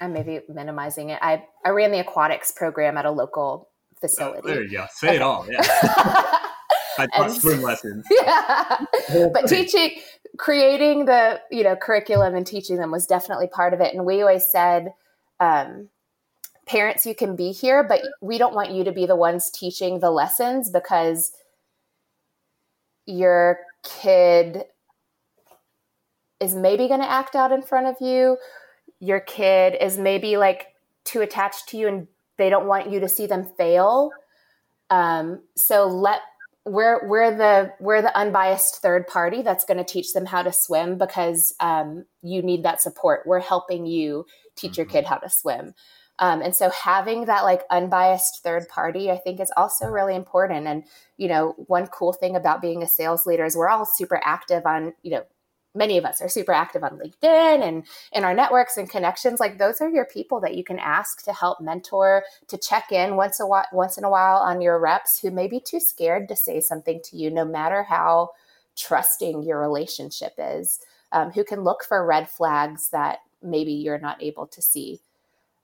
I'm 0.00 0.12
maybe 0.12 0.40
minimizing 0.48 1.10
it. 1.10 1.18
I, 1.22 1.44
I 1.64 1.70
ran 1.70 1.90
the 1.90 2.00
aquatics 2.00 2.52
program 2.52 2.96
at 2.96 3.04
a 3.04 3.10
local 3.10 3.68
facility. 4.00 4.42
Oh, 4.44 4.48
there 4.48 4.62
you 4.62 4.78
go. 4.78 4.86
Say 4.92 5.16
it 5.16 5.22
all. 5.22 5.46
Yeah. 5.50 5.60
I 6.98 7.06
taught 7.06 7.32
swim 7.32 7.62
lessons. 7.62 8.06
Yeah. 8.10 8.78
but 9.32 9.46
teaching, 9.48 9.92
creating 10.36 11.06
the, 11.06 11.40
you 11.50 11.64
know, 11.64 11.76
curriculum 11.76 12.34
and 12.34 12.46
teaching 12.46 12.76
them 12.76 12.90
was 12.90 13.06
definitely 13.06 13.48
part 13.48 13.74
of 13.74 13.80
it. 13.80 13.94
And 13.94 14.04
we 14.04 14.20
always 14.20 14.46
said, 14.46 14.92
um, 15.40 15.88
parents, 16.66 17.06
you 17.06 17.14
can 17.14 17.36
be 17.36 17.52
here, 17.52 17.82
but 17.82 18.02
we 18.20 18.38
don't 18.38 18.54
want 18.54 18.72
you 18.72 18.84
to 18.84 18.92
be 18.92 19.06
the 19.06 19.16
ones 19.16 19.50
teaching 19.50 20.00
the 20.00 20.10
lessons 20.10 20.70
because 20.70 21.32
your 23.06 23.60
kid 23.82 24.64
is 26.40 26.54
maybe 26.54 26.88
going 26.88 27.00
to 27.00 27.10
act 27.10 27.34
out 27.34 27.52
in 27.52 27.62
front 27.62 27.86
of 27.86 27.96
you 28.00 28.36
your 29.00 29.20
kid 29.20 29.76
is 29.80 29.98
maybe 29.98 30.36
like 30.36 30.68
too 31.04 31.20
attached 31.20 31.68
to 31.68 31.76
you 31.76 31.88
and 31.88 32.08
they 32.36 32.50
don't 32.50 32.66
want 32.66 32.90
you 32.90 33.00
to 33.00 33.08
see 33.08 33.26
them 33.26 33.50
fail. 33.56 34.10
Um, 34.90 35.42
so 35.56 35.86
let 35.86 36.20
we're 36.64 37.06
we're 37.08 37.36
the 37.36 37.72
we're 37.80 38.02
the 38.02 38.16
unbiased 38.16 38.82
third 38.82 39.06
party 39.06 39.42
that's 39.42 39.64
going 39.64 39.78
to 39.78 39.84
teach 39.84 40.12
them 40.12 40.26
how 40.26 40.42
to 40.42 40.52
swim 40.52 40.98
because 40.98 41.54
um, 41.60 42.04
you 42.22 42.42
need 42.42 42.62
that 42.64 42.82
support. 42.82 43.22
We're 43.26 43.40
helping 43.40 43.86
you 43.86 44.26
teach 44.56 44.72
mm-hmm. 44.72 44.80
your 44.80 44.86
kid 44.86 45.06
how 45.06 45.16
to 45.16 45.30
swim. 45.30 45.74
Um, 46.20 46.42
and 46.42 46.54
so 46.54 46.70
having 46.70 47.26
that 47.26 47.44
like 47.44 47.62
unbiased 47.70 48.42
third 48.42 48.68
party, 48.68 49.10
I 49.10 49.18
think 49.18 49.40
is 49.40 49.52
also 49.56 49.86
really 49.86 50.16
important. 50.16 50.66
And, 50.66 50.84
you 51.16 51.28
know, 51.28 51.54
one 51.68 51.86
cool 51.86 52.12
thing 52.12 52.34
about 52.34 52.60
being 52.60 52.82
a 52.82 52.88
sales 52.88 53.24
leader 53.24 53.44
is 53.44 53.56
we're 53.56 53.68
all 53.68 53.86
super 53.86 54.20
active 54.24 54.66
on, 54.66 54.94
you 55.02 55.12
know, 55.12 55.22
many 55.74 55.98
of 55.98 56.04
us 56.04 56.20
are 56.20 56.28
super 56.28 56.52
active 56.52 56.82
on 56.82 56.98
LinkedIn 56.98 57.62
and 57.62 57.84
in 58.12 58.24
our 58.24 58.34
networks 58.34 58.76
and 58.76 58.88
connections. 58.88 59.40
Like 59.40 59.58
those 59.58 59.80
are 59.80 59.88
your 59.88 60.06
people 60.06 60.40
that 60.40 60.56
you 60.56 60.64
can 60.64 60.78
ask 60.78 61.22
to 61.24 61.32
help 61.32 61.60
mentor, 61.60 62.24
to 62.48 62.58
check 62.58 62.90
in 62.92 63.16
once 63.16 63.40
a 63.40 63.46
while, 63.46 63.66
once 63.72 63.98
in 63.98 64.04
a 64.04 64.10
while 64.10 64.38
on 64.38 64.60
your 64.60 64.78
reps 64.78 65.20
who 65.20 65.30
may 65.30 65.46
be 65.46 65.60
too 65.60 65.80
scared 65.80 66.28
to 66.28 66.36
say 66.36 66.60
something 66.60 67.00
to 67.04 67.16
you, 67.16 67.30
no 67.30 67.44
matter 67.44 67.82
how 67.82 68.30
trusting 68.76 69.42
your 69.42 69.60
relationship 69.60 70.32
is. 70.38 70.80
Um, 71.10 71.30
who 71.30 71.42
can 71.42 71.64
look 71.64 71.84
for 71.84 72.04
red 72.04 72.28
flags 72.28 72.90
that 72.90 73.20
maybe 73.42 73.72
you're 73.72 73.98
not 73.98 74.22
able 74.22 74.46
to 74.48 74.60
see. 74.60 75.00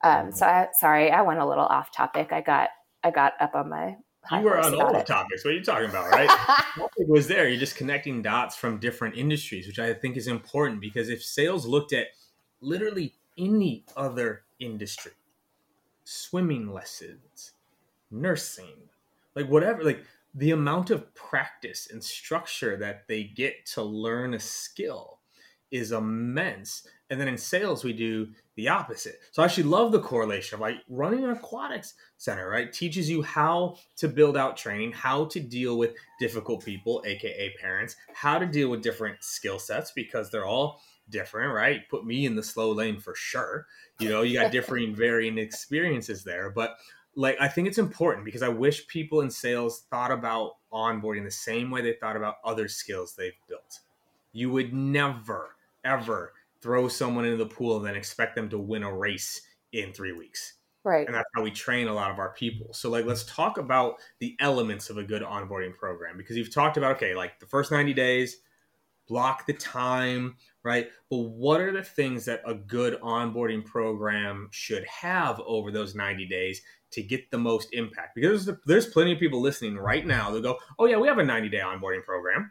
Um, 0.02 0.32
so, 0.32 0.46
I, 0.46 0.68
sorry, 0.72 1.10
I 1.10 1.20
went 1.20 1.40
a 1.40 1.46
little 1.46 1.66
off 1.66 1.92
topic. 1.92 2.32
I 2.32 2.40
got 2.40 2.70
I 3.02 3.10
got 3.10 3.34
up 3.38 3.54
on 3.54 3.68
my 3.68 3.96
you 4.32 4.40
were 4.40 4.58
on 4.58 4.74
all 4.74 4.92
the 4.92 5.02
topics. 5.02 5.44
What 5.44 5.52
are 5.52 5.56
you 5.56 5.64
talking 5.64 5.90
about, 5.90 6.10
right? 6.10 6.30
it 6.96 7.08
was 7.08 7.28
there. 7.28 7.48
You're 7.48 7.60
just 7.60 7.76
connecting 7.76 8.22
dots 8.22 8.56
from 8.56 8.78
different 8.78 9.16
industries, 9.16 9.66
which 9.66 9.78
I 9.78 9.92
think 9.94 10.16
is 10.16 10.28
important 10.28 10.80
because 10.80 11.08
if 11.08 11.22
sales 11.22 11.66
looked 11.66 11.92
at 11.92 12.08
literally 12.60 13.14
any 13.36 13.84
other 13.96 14.42
industry, 14.58 15.12
swimming 16.04 16.72
lessons, 16.72 17.52
nursing, 18.10 18.88
like 19.34 19.48
whatever, 19.48 19.82
like 19.82 20.04
the 20.34 20.50
amount 20.50 20.90
of 20.90 21.14
practice 21.14 21.88
and 21.90 22.02
structure 22.02 22.76
that 22.76 23.06
they 23.08 23.24
get 23.24 23.66
to 23.66 23.82
learn 23.82 24.34
a 24.34 24.40
skill 24.40 25.18
is 25.70 25.92
immense. 25.92 26.86
And 27.10 27.20
then 27.20 27.28
in 27.28 27.38
sales, 27.38 27.84
we 27.84 27.92
do 27.92 28.28
the 28.56 28.68
opposite. 28.68 29.20
So 29.32 29.42
I 29.42 29.46
actually 29.46 29.64
love 29.64 29.92
the 29.92 30.00
correlation 30.00 30.54
of 30.56 30.60
like 30.60 30.76
running 30.88 31.24
an 31.24 31.30
aquatics 31.30 31.94
center, 32.18 32.48
right? 32.48 32.72
Teaches 32.72 33.10
you 33.10 33.22
how 33.22 33.76
to 33.96 34.08
build 34.08 34.36
out 34.36 34.56
training, 34.56 34.92
how 34.92 35.24
to 35.26 35.40
deal 35.40 35.76
with 35.76 35.94
difficult 36.20 36.64
people, 36.64 37.02
aka 37.06 37.54
parents, 37.60 37.96
how 38.14 38.38
to 38.38 38.46
deal 38.46 38.68
with 38.68 38.82
different 38.82 39.22
skill 39.22 39.58
sets 39.58 39.90
because 39.90 40.30
they're 40.30 40.46
all 40.46 40.80
different, 41.10 41.52
right? 41.52 41.88
Put 41.88 42.06
me 42.06 42.26
in 42.26 42.36
the 42.36 42.42
slow 42.42 42.72
lane 42.72 43.00
for 43.00 43.14
sure. 43.14 43.66
You 43.98 44.08
know, 44.08 44.22
you 44.22 44.38
got 44.38 44.52
differing, 44.52 44.94
varying 44.96 45.38
experiences 45.38 46.24
there. 46.24 46.50
But 46.50 46.76
like, 47.16 47.36
I 47.40 47.48
think 47.48 47.68
it's 47.68 47.78
important 47.78 48.24
because 48.24 48.42
I 48.42 48.48
wish 48.48 48.86
people 48.86 49.20
in 49.20 49.30
sales 49.30 49.84
thought 49.90 50.10
about 50.10 50.52
onboarding 50.72 51.24
the 51.24 51.30
same 51.30 51.70
way 51.70 51.80
they 51.80 51.92
thought 51.94 52.16
about 52.16 52.36
other 52.44 52.68
skills 52.68 53.14
they've 53.14 53.32
built. 53.48 53.80
You 54.32 54.50
would 54.50 54.72
never, 54.72 55.50
ever 55.84 56.32
throw 56.64 56.88
someone 56.88 57.26
into 57.26 57.36
the 57.36 57.44
pool 57.44 57.76
and 57.76 57.84
then 57.84 57.94
expect 57.94 58.34
them 58.34 58.48
to 58.48 58.58
win 58.58 58.82
a 58.82 58.90
race 58.90 59.42
in 59.74 59.92
three 59.92 60.12
weeks. 60.12 60.54
Right. 60.82 61.06
And 61.06 61.14
that's 61.14 61.28
how 61.34 61.42
we 61.42 61.50
train 61.50 61.88
a 61.88 61.92
lot 61.92 62.10
of 62.10 62.18
our 62.18 62.32
people. 62.32 62.72
So, 62.72 62.88
like, 62.88 63.04
let's 63.04 63.24
talk 63.24 63.58
about 63.58 63.96
the 64.18 64.34
elements 64.40 64.88
of 64.88 64.96
a 64.96 65.04
good 65.04 65.20
onboarding 65.20 65.76
program 65.76 66.16
because 66.16 66.38
you've 66.38 66.54
talked 66.54 66.78
about, 66.78 66.96
okay, 66.96 67.14
like 67.14 67.38
the 67.38 67.46
first 67.46 67.70
90 67.70 67.92
days, 67.92 68.38
block 69.06 69.44
the 69.44 69.52
time, 69.52 70.36
right? 70.62 70.88
But 71.10 71.18
what 71.18 71.60
are 71.60 71.70
the 71.72 71.82
things 71.82 72.24
that 72.24 72.40
a 72.46 72.54
good 72.54 72.98
onboarding 73.02 73.62
program 73.62 74.48
should 74.50 74.86
have 74.86 75.40
over 75.46 75.70
those 75.70 75.94
90 75.94 76.26
days 76.26 76.62
to 76.92 77.02
get 77.02 77.30
the 77.30 77.38
most 77.38 77.68
impact? 77.74 78.14
Because 78.14 78.46
there's, 78.46 78.58
there's 78.64 78.86
plenty 78.86 79.12
of 79.12 79.18
people 79.18 79.42
listening 79.42 79.76
right 79.76 80.06
now 80.06 80.30
that 80.30 80.42
go, 80.42 80.56
oh, 80.78 80.86
yeah, 80.86 80.96
we 80.96 81.08
have 81.08 81.18
a 81.18 81.24
90 81.24 81.50
day 81.50 81.60
onboarding 81.60 82.04
program 82.04 82.50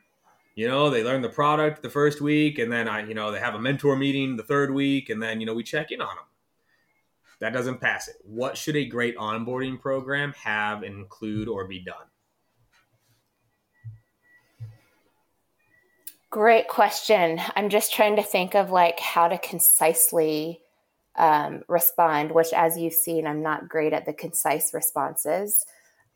you 0.55 0.67
know 0.67 0.89
they 0.89 1.03
learn 1.03 1.21
the 1.21 1.29
product 1.29 1.81
the 1.81 1.89
first 1.89 2.21
week 2.21 2.59
and 2.59 2.71
then 2.71 2.87
i 2.87 3.05
you 3.05 3.13
know 3.13 3.31
they 3.31 3.39
have 3.39 3.55
a 3.55 3.59
mentor 3.59 3.95
meeting 3.95 4.35
the 4.35 4.43
third 4.43 4.71
week 4.71 5.09
and 5.09 5.21
then 5.21 5.39
you 5.39 5.45
know 5.45 5.53
we 5.53 5.63
check 5.63 5.91
in 5.91 6.01
on 6.01 6.15
them 6.15 6.25
that 7.43 7.51
doesn't 7.51 7.81
pass 7.81 8.07
it. 8.07 8.15
What 8.23 8.57
should 8.57 8.77
a 8.77 8.85
great 8.85 9.17
onboarding 9.17 9.77
program 9.77 10.31
have 10.41 10.81
include 10.81 11.49
or 11.49 11.67
be 11.67 11.79
done? 11.79 12.07
Great 16.29 16.69
question. 16.69 17.41
I'm 17.57 17.67
just 17.67 17.93
trying 17.93 18.15
to 18.15 18.23
think 18.23 18.55
of 18.55 18.71
like 18.71 18.97
how 18.97 19.27
to 19.27 19.37
concisely 19.37 20.61
um, 21.17 21.63
respond 21.67 22.31
which 22.31 22.53
as 22.53 22.75
you've 22.75 22.93
seen 22.93 23.27
i'm 23.27 23.43
not 23.43 23.69
great 23.69 23.93
at 23.93 24.03
the 24.07 24.13
concise 24.13 24.73
responses 24.73 25.63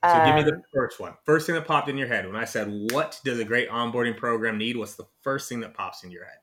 so 0.03 0.11
um, 0.11 0.25
give 0.25 0.35
me 0.35 0.43
the 0.43 0.57
um, 0.57 0.63
first 0.73 0.99
one. 0.99 1.13
First 1.25 1.45
thing 1.45 1.55
that 1.55 1.65
popped 1.65 1.89
in 1.89 1.97
your 1.97 2.07
head 2.07 2.27
when 2.27 2.35
I 2.35 2.45
said, 2.45 2.67
"What 2.91 3.19
does 3.23 3.39
a 3.39 3.45
great 3.45 3.69
onboarding 3.69 4.15
program 4.15 4.57
need?" 4.57 4.77
What's 4.77 4.95
the 4.95 5.07
first 5.21 5.49
thing 5.49 5.59
that 5.61 5.73
pops 5.73 6.03
in 6.03 6.11
your 6.11 6.25
head? 6.25 6.37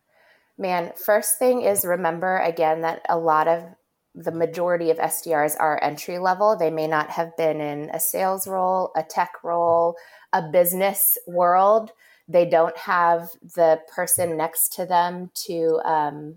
Man, 0.59 0.93
first 0.97 1.39
thing 1.39 1.63
is 1.63 1.85
remember 1.85 2.39
again 2.39 2.81
that 2.83 3.03
a 3.09 3.19
lot 3.19 3.49
of 3.49 3.65
the 4.15 4.33
majority 4.33 4.91
of 4.91 4.99
SDRs 4.99 5.57
are 5.59 5.83
entry 5.83 6.19
level. 6.19 6.57
They 6.57 6.71
may 6.71 6.87
not 6.87 7.11
have 7.11 7.37
been 7.37 7.61
in 7.61 7.91
a 7.91 7.99
sales 7.99 8.47
role, 8.47 8.93
a 8.97 9.03
tech 9.03 9.33
role, 9.43 9.97
a 10.33 10.43
business 10.43 11.19
world. 11.27 11.91
They 12.29 12.47
don't 12.47 12.77
have 12.77 13.29
the 13.43 13.81
person 13.95 14.37
next 14.37 14.73
to 14.75 14.87
them 14.87 15.31
to 15.47 15.81
um, 15.85 16.37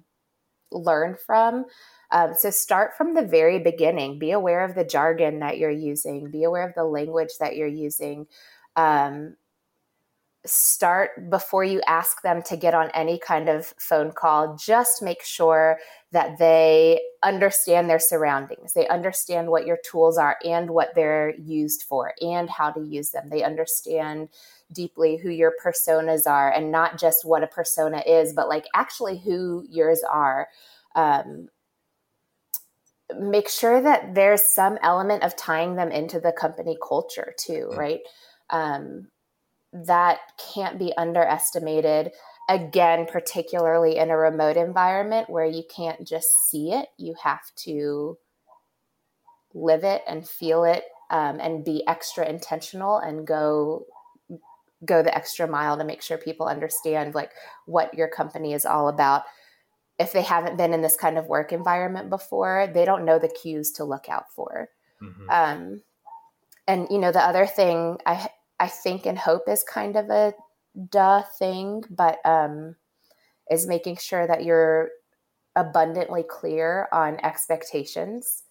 learn 0.71 1.15
from. 1.25 1.65
Um, 2.12 2.34
so 2.34 2.50
start 2.50 2.96
from 2.98 3.14
the 3.14 3.26
very 3.26 3.60
beginning. 3.60 4.20
Be 4.20 4.32
aware 4.32 4.64
of 4.64 4.76
the 4.76 4.86
jargon 4.86 5.40
that 5.40 5.58
you're 5.58 5.70
using. 5.70 6.32
Be 6.32 6.44
aware 6.44 6.68
of 6.68 6.76
the 6.76 6.86
language 6.86 7.32
that 7.40 7.56
you're 7.56 7.68
using. 7.68 8.28
Um, 8.76 9.36
start 10.46 11.30
before 11.30 11.64
you 11.64 11.82
ask 11.88 12.22
them 12.22 12.42
to 12.42 12.56
get 12.56 12.74
on 12.74 12.90
any 12.92 13.20
kind 13.20 13.50
of 13.50 13.74
phone 13.78 14.12
call. 14.12 14.56
Just 14.56 15.02
make 15.02 15.24
sure 15.24 15.78
that 16.12 16.38
they 16.38 17.02
understand 17.24 17.90
their 17.90 18.00
surroundings. 18.00 18.74
They 18.74 18.88
understand 18.88 19.50
what 19.50 19.66
your 19.66 19.78
tools 19.90 20.18
are 20.18 20.38
and 20.46 20.70
what 20.70 20.96
they're 20.96 21.36
used 21.36 21.84
for 21.84 22.14
and 22.22 22.50
how 22.50 22.72
to 22.72 22.82
use 22.82 23.12
them. 23.12 23.30
They 23.30 23.44
understand 23.44 24.30
deeply 24.72 25.18
who 25.18 25.30
your 25.30 25.54
personas 25.64 26.28
are 26.28 26.52
and 26.52 26.72
not 26.72 26.98
just 26.98 27.26
what 27.26 27.44
a 27.44 27.48
persona 27.48 28.02
is, 28.08 28.34
but 28.34 28.48
like 28.48 28.66
actually 28.74 29.18
who 29.20 29.66
yours 29.70 30.02
are. 30.10 30.48
Um, 30.96 31.50
make 33.15 33.50
sure 33.50 33.82
that 33.82 34.15
there's 34.15 34.48
some 34.48 34.78
element 34.82 35.24
of 35.24 35.36
tying 35.36 35.76
them 35.76 35.91
into 35.91 36.20
the 36.20 36.32
company 36.32 36.78
culture 36.86 37.34
too, 37.39 37.67
mm-hmm. 37.70 37.80
right? 37.80 38.00
Um, 38.50 39.08
that 39.74 40.20
can't 40.54 40.80
be 40.80 40.93
underestimated. 40.98 42.12
Again, 42.50 43.06
particularly 43.06 43.98
in 43.98 44.10
a 44.10 44.17
remote 44.17 44.58
environment 44.58 45.30
where 45.30 45.46
you 45.46 45.63
can't 45.74 46.08
just 46.08 46.30
see 46.50 46.72
it, 46.72 46.88
you 46.98 47.15
have 47.22 47.43
to 47.63 48.17
live 49.54 49.84
it 49.84 50.02
and 50.08 50.28
feel 50.28 50.63
it 50.63 50.84
um, 51.10 51.39
and 51.39 51.65
be 51.65 51.84
extra 51.88 52.28
intentional 52.28 52.98
and 52.98 53.28
go 53.28 53.86
go 54.86 55.02
the 55.02 55.15
extra 55.15 55.48
mile 55.48 55.76
to 55.76 55.84
make 55.84 56.04
sure 56.04 56.20
people 56.20 56.46
understand 56.46 57.15
like 57.15 57.32
what 57.65 57.93
your 57.96 58.08
company 58.08 58.54
is 58.54 58.65
all 58.65 58.89
about 58.89 59.24
if 59.99 60.13
they 60.13 60.21
haven't 60.21 60.57
been 60.57 60.73
in 60.73 60.81
this 60.81 60.95
kind 60.95 61.17
of 61.17 61.27
work 61.27 61.51
environment 61.51 62.10
before, 62.10 62.69
they 62.73 62.86
don't 62.86 63.05
know 63.05 63.19
the 63.19 63.27
cues 63.29 63.71
to 63.71 63.83
look 63.83 64.10
out 64.10 64.31
for. 64.36 64.69
Mm-hmm. 65.01 65.29
Um, 65.29 65.81
and 66.67 66.88
you 66.89 66.99
know, 66.99 67.12
the 67.12 67.23
other 67.23 67.45
thing 67.45 67.97
I 68.05 68.29
I 68.60 68.67
think 68.67 69.05
and 69.05 69.17
hope 69.17 69.47
is 69.47 69.63
kind 69.63 69.95
of 69.95 70.10
a 70.10 70.33
duh 70.89 71.23
thing, 71.39 71.83
but 71.89 72.19
um, 72.25 72.75
is 73.49 73.67
making 73.67 73.97
sure 73.97 74.27
that 74.27 74.43
you're 74.43 74.89
abundantly 75.55 76.23
clear 76.23 76.88
on 76.91 77.19
expectations 77.23 78.43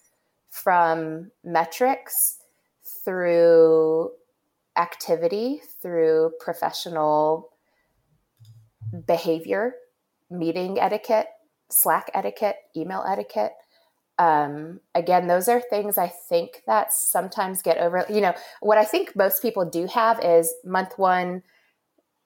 from 0.50 1.30
metrics 1.44 2.38
through 3.04 4.11
activity 4.76 5.61
through 5.80 6.32
professional 6.40 7.50
behavior 9.06 9.74
meeting 10.30 10.78
etiquette 10.78 11.28
Slack 11.70 12.11
etiquette, 12.14 12.57
email 12.76 13.05
etiquette. 13.07 13.52
Um, 14.18 14.81
again, 14.94 15.26
those 15.26 15.48
are 15.48 15.61
things 15.61 15.98
I 15.98 16.09
think 16.09 16.62
that 16.66 16.92
sometimes 16.92 17.62
get 17.62 17.79
over. 17.79 18.07
You 18.09 18.20
know, 18.20 18.35
what 18.61 18.79
I 18.79 18.85
think 18.85 19.14
most 19.14 19.42
people 19.42 19.68
do 19.68 19.87
have 19.87 20.24
is 20.24 20.52
month 20.64 20.94
one, 20.96 21.42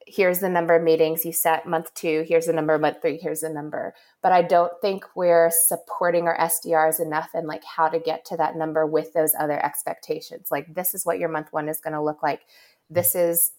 here's 0.06 0.40
the 0.40 0.48
number 0.48 0.74
of 0.74 0.82
meetings 0.82 1.24
you 1.24 1.32
set. 1.32 1.66
Month 1.66 1.94
two, 1.94 2.24
here's 2.28 2.46
the 2.46 2.52
number. 2.52 2.78
Month 2.78 2.98
three, 3.02 3.16
here's 3.16 3.40
the 3.40 3.48
number. 3.48 3.94
But 4.22 4.32
I 4.32 4.42
don't 4.42 4.72
think 4.80 5.04
we're 5.14 5.50
supporting 5.66 6.26
our 6.26 6.36
SDRs 6.38 7.00
enough 7.00 7.30
and 7.34 7.46
like 7.46 7.64
how 7.64 7.88
to 7.88 7.98
get 7.98 8.24
to 8.26 8.36
that 8.36 8.56
number 8.56 8.86
with 8.86 9.12
those 9.12 9.34
other 9.38 9.64
expectations. 9.64 10.48
Like, 10.50 10.74
this 10.74 10.94
is 10.94 11.04
what 11.04 11.18
your 11.18 11.28
month 11.28 11.48
one 11.50 11.68
is 11.68 11.80
going 11.80 11.94
to 11.94 12.02
look 12.02 12.22
like. 12.22 12.42
This 12.88 13.14
is 13.14 13.52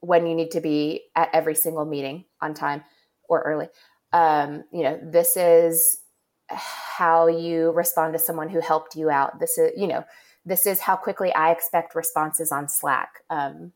when 0.00 0.26
you 0.26 0.34
need 0.34 0.50
to 0.52 0.60
be 0.60 1.04
at 1.16 1.30
every 1.32 1.54
single 1.54 1.84
meeting 1.84 2.24
on 2.40 2.54
time 2.54 2.84
or 3.28 3.40
early 3.42 3.68
um, 4.12 4.64
you 4.72 4.82
know, 4.82 4.98
this 5.02 5.36
is 5.36 5.98
how 6.48 7.26
you 7.26 7.70
respond 7.72 8.12
to 8.12 8.18
someone 8.18 8.48
who 8.48 8.60
helped 8.60 8.96
you 8.96 9.10
out. 9.10 9.40
This 9.40 9.58
is, 9.58 9.72
you 9.76 9.86
know, 9.86 10.04
this 10.44 10.66
is 10.66 10.80
how 10.80 10.96
quickly 10.96 11.32
I 11.34 11.50
expect 11.50 11.94
responses 11.94 12.52
on 12.52 12.68
Slack. 12.68 13.22
Um, 13.30 13.72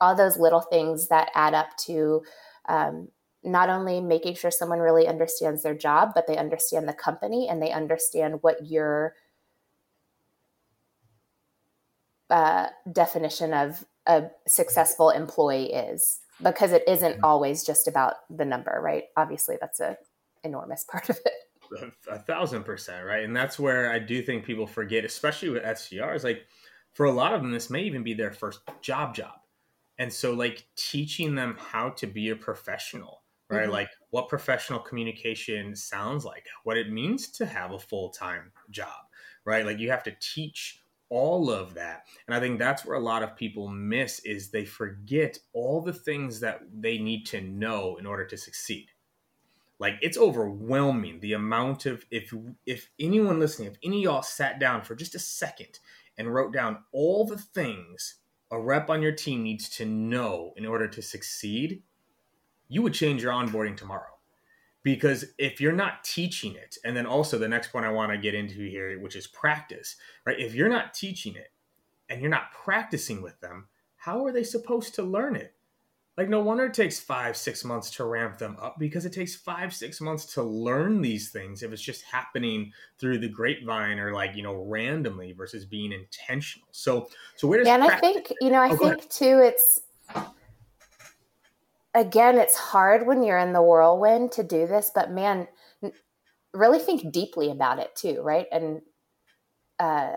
all 0.00 0.16
those 0.16 0.36
little 0.36 0.60
things 0.60 1.08
that 1.08 1.30
add 1.34 1.54
up 1.54 1.68
to 1.86 2.22
um, 2.68 3.08
not 3.44 3.68
only 3.68 4.00
making 4.00 4.34
sure 4.34 4.50
someone 4.50 4.80
really 4.80 5.06
understands 5.06 5.62
their 5.62 5.74
job, 5.74 6.12
but 6.14 6.26
they 6.26 6.36
understand 6.36 6.88
the 6.88 6.94
company 6.94 7.48
and 7.48 7.62
they 7.62 7.70
understand 7.70 8.42
what 8.42 8.66
your 8.66 9.14
uh, 12.30 12.68
definition 12.90 13.52
of 13.52 13.84
a 14.06 14.24
successful 14.46 15.10
employee 15.10 15.72
is 15.72 16.20
because 16.42 16.72
it 16.72 16.84
isn't 16.86 17.14
mm-hmm. 17.14 17.24
always 17.24 17.64
just 17.64 17.88
about 17.88 18.14
the 18.30 18.44
number, 18.44 18.80
right? 18.82 19.04
Obviously, 19.16 19.56
that's 19.60 19.80
a 19.80 19.96
enormous 20.42 20.84
part 20.90 21.08
of 21.08 21.18
it. 21.24 21.92
A, 22.08 22.14
a 22.14 22.18
thousand 22.18 22.64
percent, 22.64 23.04
right? 23.04 23.24
And 23.24 23.34
that's 23.34 23.58
where 23.58 23.90
I 23.90 23.98
do 23.98 24.22
think 24.22 24.44
people 24.44 24.66
forget, 24.66 25.04
especially 25.04 25.50
with 25.50 25.62
SDRs. 25.62 26.24
Like 26.24 26.44
for 26.92 27.06
a 27.06 27.12
lot 27.12 27.34
of 27.34 27.42
them, 27.42 27.50
this 27.50 27.70
may 27.70 27.82
even 27.82 28.02
be 28.02 28.14
their 28.14 28.32
first 28.32 28.60
job 28.80 29.14
job, 29.14 29.34
and 29.98 30.12
so 30.12 30.32
like 30.34 30.66
teaching 30.76 31.34
them 31.34 31.56
how 31.58 31.90
to 31.90 32.06
be 32.06 32.30
a 32.30 32.36
professional, 32.36 33.22
right? 33.48 33.62
Mm-hmm. 33.62 33.72
Like 33.72 33.88
what 34.10 34.28
professional 34.28 34.78
communication 34.78 35.74
sounds 35.74 36.24
like, 36.24 36.46
what 36.64 36.76
it 36.76 36.92
means 36.92 37.28
to 37.32 37.46
have 37.46 37.72
a 37.72 37.78
full 37.78 38.10
time 38.10 38.52
job, 38.70 39.06
right? 39.44 39.64
Like 39.64 39.78
you 39.78 39.90
have 39.90 40.04
to 40.04 40.14
teach 40.20 40.83
all 41.10 41.50
of 41.50 41.74
that. 41.74 42.06
And 42.26 42.34
i 42.34 42.40
think 42.40 42.58
that's 42.58 42.84
where 42.84 42.96
a 42.96 43.00
lot 43.00 43.22
of 43.22 43.36
people 43.36 43.68
miss 43.68 44.20
is 44.20 44.50
they 44.50 44.64
forget 44.64 45.38
all 45.52 45.80
the 45.80 45.92
things 45.92 46.40
that 46.40 46.60
they 46.72 46.98
need 46.98 47.26
to 47.26 47.40
know 47.40 47.96
in 47.96 48.06
order 48.06 48.24
to 48.26 48.36
succeed. 48.36 48.90
Like 49.78 49.98
it's 50.00 50.18
overwhelming 50.18 51.20
the 51.20 51.32
amount 51.32 51.86
of 51.86 52.04
if 52.10 52.32
if 52.64 52.90
anyone 52.98 53.40
listening 53.40 53.70
if 53.70 53.78
any 53.82 53.98
of 53.98 54.02
y'all 54.04 54.22
sat 54.22 54.58
down 54.58 54.82
for 54.82 54.94
just 54.94 55.14
a 55.14 55.18
second 55.18 55.78
and 56.16 56.32
wrote 56.32 56.52
down 56.52 56.78
all 56.92 57.26
the 57.26 57.38
things 57.38 58.16
a 58.50 58.60
rep 58.60 58.88
on 58.88 59.02
your 59.02 59.12
team 59.12 59.42
needs 59.42 59.68
to 59.68 59.84
know 59.84 60.52
in 60.56 60.64
order 60.64 60.86
to 60.86 61.02
succeed 61.02 61.82
you 62.68 62.82
would 62.82 62.94
change 62.94 63.22
your 63.22 63.32
onboarding 63.32 63.76
tomorrow 63.76 64.13
because 64.84 65.24
if 65.38 65.60
you're 65.60 65.72
not 65.72 66.04
teaching 66.04 66.54
it 66.54 66.78
and 66.84 66.96
then 66.96 67.06
also 67.06 67.38
the 67.38 67.48
next 67.48 67.72
point 67.72 67.84
i 67.84 67.90
want 67.90 68.12
to 68.12 68.18
get 68.18 68.34
into 68.34 68.68
here 68.68 69.00
which 69.00 69.16
is 69.16 69.26
practice 69.26 69.96
right? 70.24 70.38
If 70.38 70.54
you're 70.54 70.68
not 70.68 70.94
teaching 70.94 71.34
it 71.34 71.50
and 72.08 72.20
you're 72.20 72.30
not 72.30 72.52
practicing 72.52 73.20
with 73.22 73.40
them 73.40 73.68
how 74.04 74.24
are 74.26 74.32
they 74.32 74.44
supposed 74.44 74.94
to 74.96 75.02
learn 75.02 75.34
it? 75.34 75.54
Like 76.18 76.28
no 76.28 76.40
wonder 76.42 76.66
it 76.66 76.74
takes 76.74 77.00
five 77.00 77.36
six 77.36 77.64
months 77.64 77.90
to 77.92 78.04
ramp 78.04 78.38
them 78.38 78.56
up 78.60 78.76
because 78.78 79.04
it 79.06 79.12
takes 79.12 79.34
five 79.34 79.74
six 79.74 80.00
months 80.00 80.26
to 80.34 80.42
learn 80.42 81.00
these 81.00 81.30
things 81.30 81.62
if 81.62 81.72
it's 81.72 81.82
just 81.82 82.02
happening 82.02 82.70
through 82.98 83.18
the 83.18 83.28
grapevine 83.28 83.98
or 83.98 84.12
like 84.12 84.36
you 84.36 84.42
know 84.42 84.54
randomly 84.54 85.32
versus 85.32 85.64
being 85.64 85.90
intentional. 85.90 86.68
So 86.70 87.08
so 87.36 87.48
where 87.48 87.58
does 87.58 87.66
yeah 87.66 87.74
and 87.74 87.84
i 87.84 87.98
think 87.98 88.32
you 88.40 88.50
know 88.50 88.60
i 88.60 88.70
oh, 88.70 88.76
think 88.76 89.08
too 89.08 89.40
it's 89.42 89.80
again 91.94 92.38
it's 92.38 92.56
hard 92.56 93.06
when 93.06 93.22
you're 93.22 93.38
in 93.38 93.52
the 93.52 93.62
whirlwind 93.62 94.32
to 94.32 94.42
do 94.42 94.66
this 94.66 94.90
but 94.94 95.10
man 95.10 95.46
really 96.52 96.78
think 96.78 97.12
deeply 97.12 97.50
about 97.50 97.78
it 97.78 97.94
too 97.96 98.20
right? 98.22 98.46
And 98.52 98.82
uh 99.78 100.12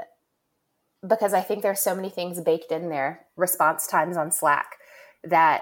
because 1.07 1.33
i 1.33 1.41
think 1.41 1.61
there's 1.61 1.79
so 1.79 1.95
many 1.95 2.09
things 2.09 2.41
baked 2.41 2.71
in 2.71 2.89
there 2.89 3.25
response 3.35 3.87
times 3.87 4.17
on 4.17 4.31
slack 4.31 4.77
that 5.23 5.61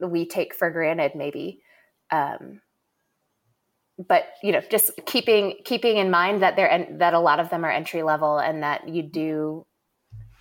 we 0.00 0.26
take 0.26 0.54
for 0.54 0.70
granted 0.70 1.12
maybe 1.14 1.60
um, 2.10 2.60
but 4.08 4.24
you 4.42 4.52
know 4.52 4.60
just 4.70 4.90
keeping 5.06 5.56
keeping 5.64 5.96
in 5.96 6.10
mind 6.10 6.42
that 6.42 6.56
they're 6.56 6.86
that 6.98 7.14
a 7.14 7.18
lot 7.18 7.40
of 7.40 7.50
them 7.50 7.64
are 7.64 7.70
entry 7.70 8.02
level 8.02 8.38
and 8.38 8.62
that 8.62 8.88
you 8.88 9.02
do 9.02 9.66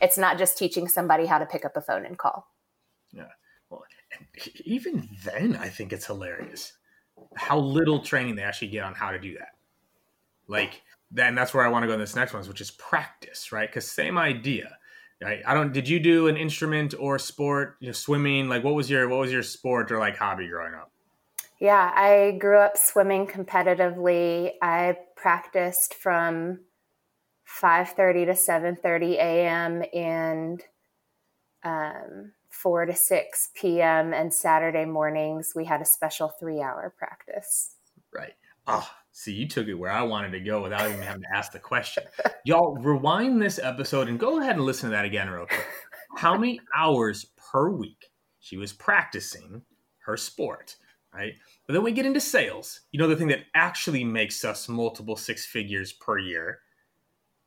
it's 0.01 0.17
not 0.17 0.37
just 0.37 0.57
teaching 0.57 0.87
somebody 0.87 1.25
how 1.25 1.39
to 1.39 1.45
pick 1.45 1.63
up 1.63 1.77
a 1.77 1.81
phone 1.81 2.05
and 2.05 2.17
call. 2.17 2.45
Yeah 3.13 3.29
even 4.65 5.09
then 5.23 5.55
i 5.55 5.67
think 5.67 5.93
it's 5.93 6.05
hilarious 6.05 6.73
how 7.35 7.57
little 7.57 7.99
training 7.99 8.35
they 8.35 8.43
actually 8.43 8.67
get 8.67 8.83
on 8.83 8.93
how 8.93 9.11
to 9.11 9.19
do 9.19 9.33
that 9.37 9.55
like 10.47 10.81
then 11.11 11.35
that's 11.35 11.53
where 11.53 11.65
i 11.65 11.69
want 11.69 11.83
to 11.83 11.87
go 11.87 11.93
in 11.93 11.99
this 11.99 12.15
next 12.15 12.33
one 12.33 12.43
which 12.47 12.61
is 12.61 12.71
practice 12.71 13.51
right 13.51 13.69
because 13.69 13.89
same 13.89 14.17
idea 14.17 14.77
I, 15.25 15.41
I 15.45 15.53
don't. 15.53 15.73
Did 15.73 15.87
you 15.87 15.99
do 15.99 16.27
an 16.27 16.37
instrument 16.37 16.93
or 16.99 17.17
sport? 17.19 17.77
You 17.79 17.87
know, 17.87 17.93
swimming. 17.93 18.49
Like, 18.49 18.63
what 18.63 18.73
was 18.73 18.89
your 18.89 19.07
what 19.07 19.19
was 19.19 19.31
your 19.31 19.43
sport 19.43 19.91
or 19.91 19.99
like 19.99 20.17
hobby 20.17 20.47
growing 20.47 20.73
up? 20.73 20.91
Yeah, 21.59 21.91
I 21.95 22.37
grew 22.39 22.57
up 22.57 22.77
swimming 22.77 23.27
competitively. 23.27 24.51
I 24.61 24.97
practiced 25.15 25.93
from 25.93 26.59
5:30 27.61 28.25
to 28.25 28.33
7:30 28.33 29.13
a.m. 29.13 29.83
and 29.93 30.61
um, 31.63 32.33
4 32.53 32.85
to 32.85 32.95
6 32.95 33.49
p.m. 33.55 34.13
and 34.13 34.33
Saturday 34.33 34.85
mornings 34.85 35.53
we 35.55 35.65
had 35.65 35.81
a 35.81 35.85
special 35.85 36.31
3-hour 36.41 36.93
practice. 36.97 37.75
Right. 38.13 38.33
Oh, 38.67 38.89
See, 39.15 39.31
you 39.31 39.47
took 39.47 39.67
it 39.67 39.75
where 39.75 39.91
I 39.91 40.01
wanted 40.01 40.31
to 40.31 40.39
go 40.39 40.63
without 40.63 40.89
even 40.89 41.03
having 41.03 41.21
to 41.21 41.37
ask 41.37 41.51
the 41.51 41.59
question. 41.59 42.03
Y'all 42.45 42.75
rewind 42.81 43.39
this 43.39 43.59
episode 43.59 44.07
and 44.07 44.19
go 44.19 44.39
ahead 44.39 44.55
and 44.55 44.65
listen 44.65 44.89
to 44.89 44.95
that 44.95 45.05
again 45.05 45.29
real 45.29 45.45
quick. 45.45 45.67
How 46.17 46.35
many 46.35 46.59
hours 46.75 47.27
per 47.37 47.69
week 47.69 48.09
she 48.39 48.57
was 48.57 48.73
practicing 48.73 49.61
her 49.99 50.17
sport, 50.17 50.75
right? 51.13 51.33
But 51.67 51.73
then 51.75 51.83
we 51.83 51.91
get 51.91 52.07
into 52.07 52.19
sales, 52.19 52.81
you 52.91 52.99
know, 52.99 53.07
the 53.07 53.15
thing 53.15 53.27
that 53.27 53.45
actually 53.53 54.03
makes 54.03 54.43
us 54.43 54.67
multiple 54.67 55.15
six 55.15 55.45
figures 55.45 55.93
per 55.93 56.17
year. 56.17 56.61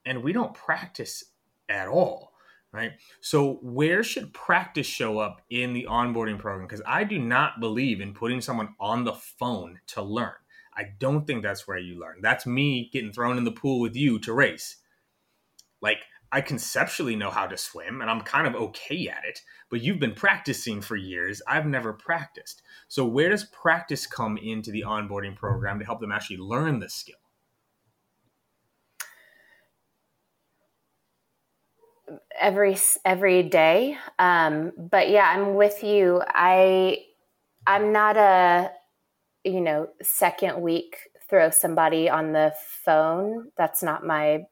And 0.04 0.22
we 0.22 0.32
don't 0.32 0.54
practice 0.54 1.24
at 1.68 1.88
all, 1.88 2.30
right? 2.72 2.92
So, 3.20 3.58
where 3.62 4.02
should 4.02 4.32
practice 4.34 4.86
show 4.86 5.18
up 5.18 5.42
in 5.50 5.72
the 5.72 5.86
onboarding 5.88 6.38
program? 6.38 6.66
Because 6.66 6.82
I 6.86 7.04
do 7.04 7.18
not 7.18 7.60
believe 7.60 8.00
in 8.00 8.14
putting 8.14 8.40
someone 8.40 8.74
on 8.78 9.04
the 9.04 9.14
phone 9.14 9.80
to 9.88 10.02
learn. 10.02 10.34
I 10.74 10.84
don't 10.98 11.26
think 11.26 11.42
that's 11.42 11.66
where 11.66 11.78
you 11.78 11.98
learn. 11.98 12.18
That's 12.20 12.46
me 12.46 12.90
getting 12.92 13.12
thrown 13.12 13.38
in 13.38 13.44
the 13.44 13.52
pool 13.52 13.80
with 13.80 13.96
you 13.96 14.18
to 14.20 14.32
race. 14.32 14.76
Like, 15.80 15.98
I 16.32 16.40
conceptually 16.40 17.16
know 17.16 17.30
how 17.30 17.46
to 17.46 17.56
swim 17.56 18.02
and 18.02 18.10
I'm 18.10 18.20
kind 18.20 18.46
of 18.46 18.54
okay 18.56 19.08
at 19.08 19.24
it, 19.24 19.40
but 19.70 19.80
you've 19.80 20.00
been 20.00 20.14
practicing 20.14 20.80
for 20.80 20.96
years. 20.96 21.40
I've 21.46 21.66
never 21.66 21.92
practiced. 21.92 22.62
So, 22.88 23.06
where 23.06 23.30
does 23.30 23.44
practice 23.44 24.06
come 24.06 24.36
into 24.36 24.70
the 24.70 24.84
onboarding 24.86 25.36
program 25.36 25.78
to 25.78 25.84
help 25.84 26.00
them 26.00 26.12
actually 26.12 26.38
learn 26.38 26.80
the 26.80 26.90
skill? 26.90 27.16
Every 32.38 32.76
every 33.04 33.42
day 33.42 33.96
um 34.18 34.72
but 34.76 35.10
yeah 35.10 35.32
i'm 35.34 35.54
with 35.54 35.82
you 35.82 36.22
i 36.28 36.98
i'm 37.66 37.92
not 37.92 38.16
a 38.16 38.70
you 39.46 39.60
know, 39.60 39.88
second 40.02 40.60
week 40.60 40.98
throw 41.30 41.50
somebody 41.50 42.10
on 42.10 42.32
the 42.32 42.52
phone. 42.84 43.52
That's 43.56 43.82
not 43.82 44.04
my 44.04 44.46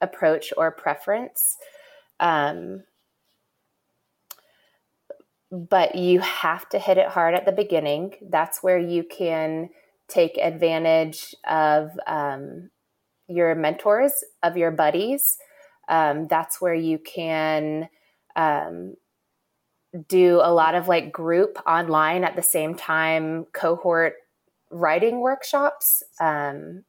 approach 0.00 0.52
or 0.56 0.70
preference. 0.70 1.58
Um, 2.18 2.84
but 5.50 5.94
you 5.94 6.20
have 6.20 6.68
to 6.70 6.78
hit 6.78 6.96
it 6.96 7.08
hard 7.08 7.34
at 7.34 7.44
the 7.44 7.52
beginning. 7.52 8.14
That's 8.22 8.62
where 8.62 8.78
you 8.78 9.04
can 9.04 9.68
take 10.08 10.38
advantage 10.38 11.34
of 11.48 11.90
um, 12.06 12.70
your 13.28 13.54
mentors, 13.54 14.24
of 14.42 14.56
your 14.56 14.70
buddies. 14.70 15.36
Um, 15.90 16.28
that's 16.28 16.60
where 16.60 16.74
you 16.74 16.98
can 16.98 17.88
um, 18.36 18.94
do 20.08 20.40
a 20.42 20.52
lot 20.52 20.74
of 20.74 20.88
like 20.88 21.12
group 21.12 21.58
online 21.66 22.24
at 22.24 22.36
the 22.36 22.42
same 22.42 22.76
time, 22.76 23.46
cohort 23.52 24.14
writing 24.70 25.20
workshops. 25.20 26.02
Um, 26.20 26.84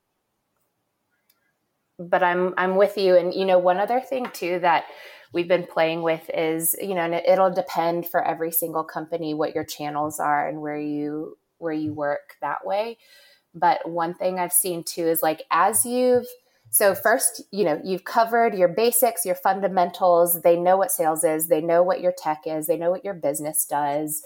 but 1.97 2.23
I'm 2.23 2.53
I'm 2.57 2.75
with 2.75 2.97
you, 2.97 3.15
and 3.17 3.33
you 3.33 3.45
know 3.45 3.59
one 3.59 3.77
other 3.77 3.99
thing 3.99 4.27
too 4.33 4.59
that 4.59 4.85
we've 5.33 5.47
been 5.47 5.65
playing 5.65 6.03
with 6.03 6.29
is 6.33 6.75
you 6.79 6.93
know 6.93 7.01
and 7.01 7.15
it, 7.15 7.25
it'll 7.27 7.53
depend 7.53 8.07
for 8.07 8.23
every 8.23 8.51
single 8.51 8.83
company 8.83 9.33
what 9.33 9.55
your 9.55 9.63
channels 9.63 10.19
are 10.19 10.47
and 10.47 10.61
where 10.61 10.79
you 10.79 11.37
where 11.57 11.73
you 11.73 11.93
work 11.93 12.35
that 12.41 12.65
way. 12.65 12.97
But 13.53 13.89
one 13.89 14.13
thing 14.13 14.39
I've 14.39 14.53
seen 14.53 14.83
too 14.83 15.07
is 15.07 15.21
like 15.21 15.43
as 15.51 15.85
you've 15.85 16.27
so 16.71 16.95
first, 16.95 17.43
you 17.51 17.65
know, 17.65 17.81
you've 17.83 18.05
covered 18.05 18.55
your 18.55 18.69
basics, 18.69 19.25
your 19.25 19.35
fundamentals. 19.35 20.41
They 20.41 20.55
know 20.55 20.77
what 20.77 20.89
sales 20.89 21.25
is. 21.25 21.47
They 21.47 21.59
know 21.59 21.83
what 21.83 21.99
your 21.99 22.13
tech 22.17 22.43
is. 22.45 22.65
They 22.65 22.77
know 22.77 22.89
what 22.89 23.03
your 23.03 23.13
business 23.13 23.65
does. 23.65 24.23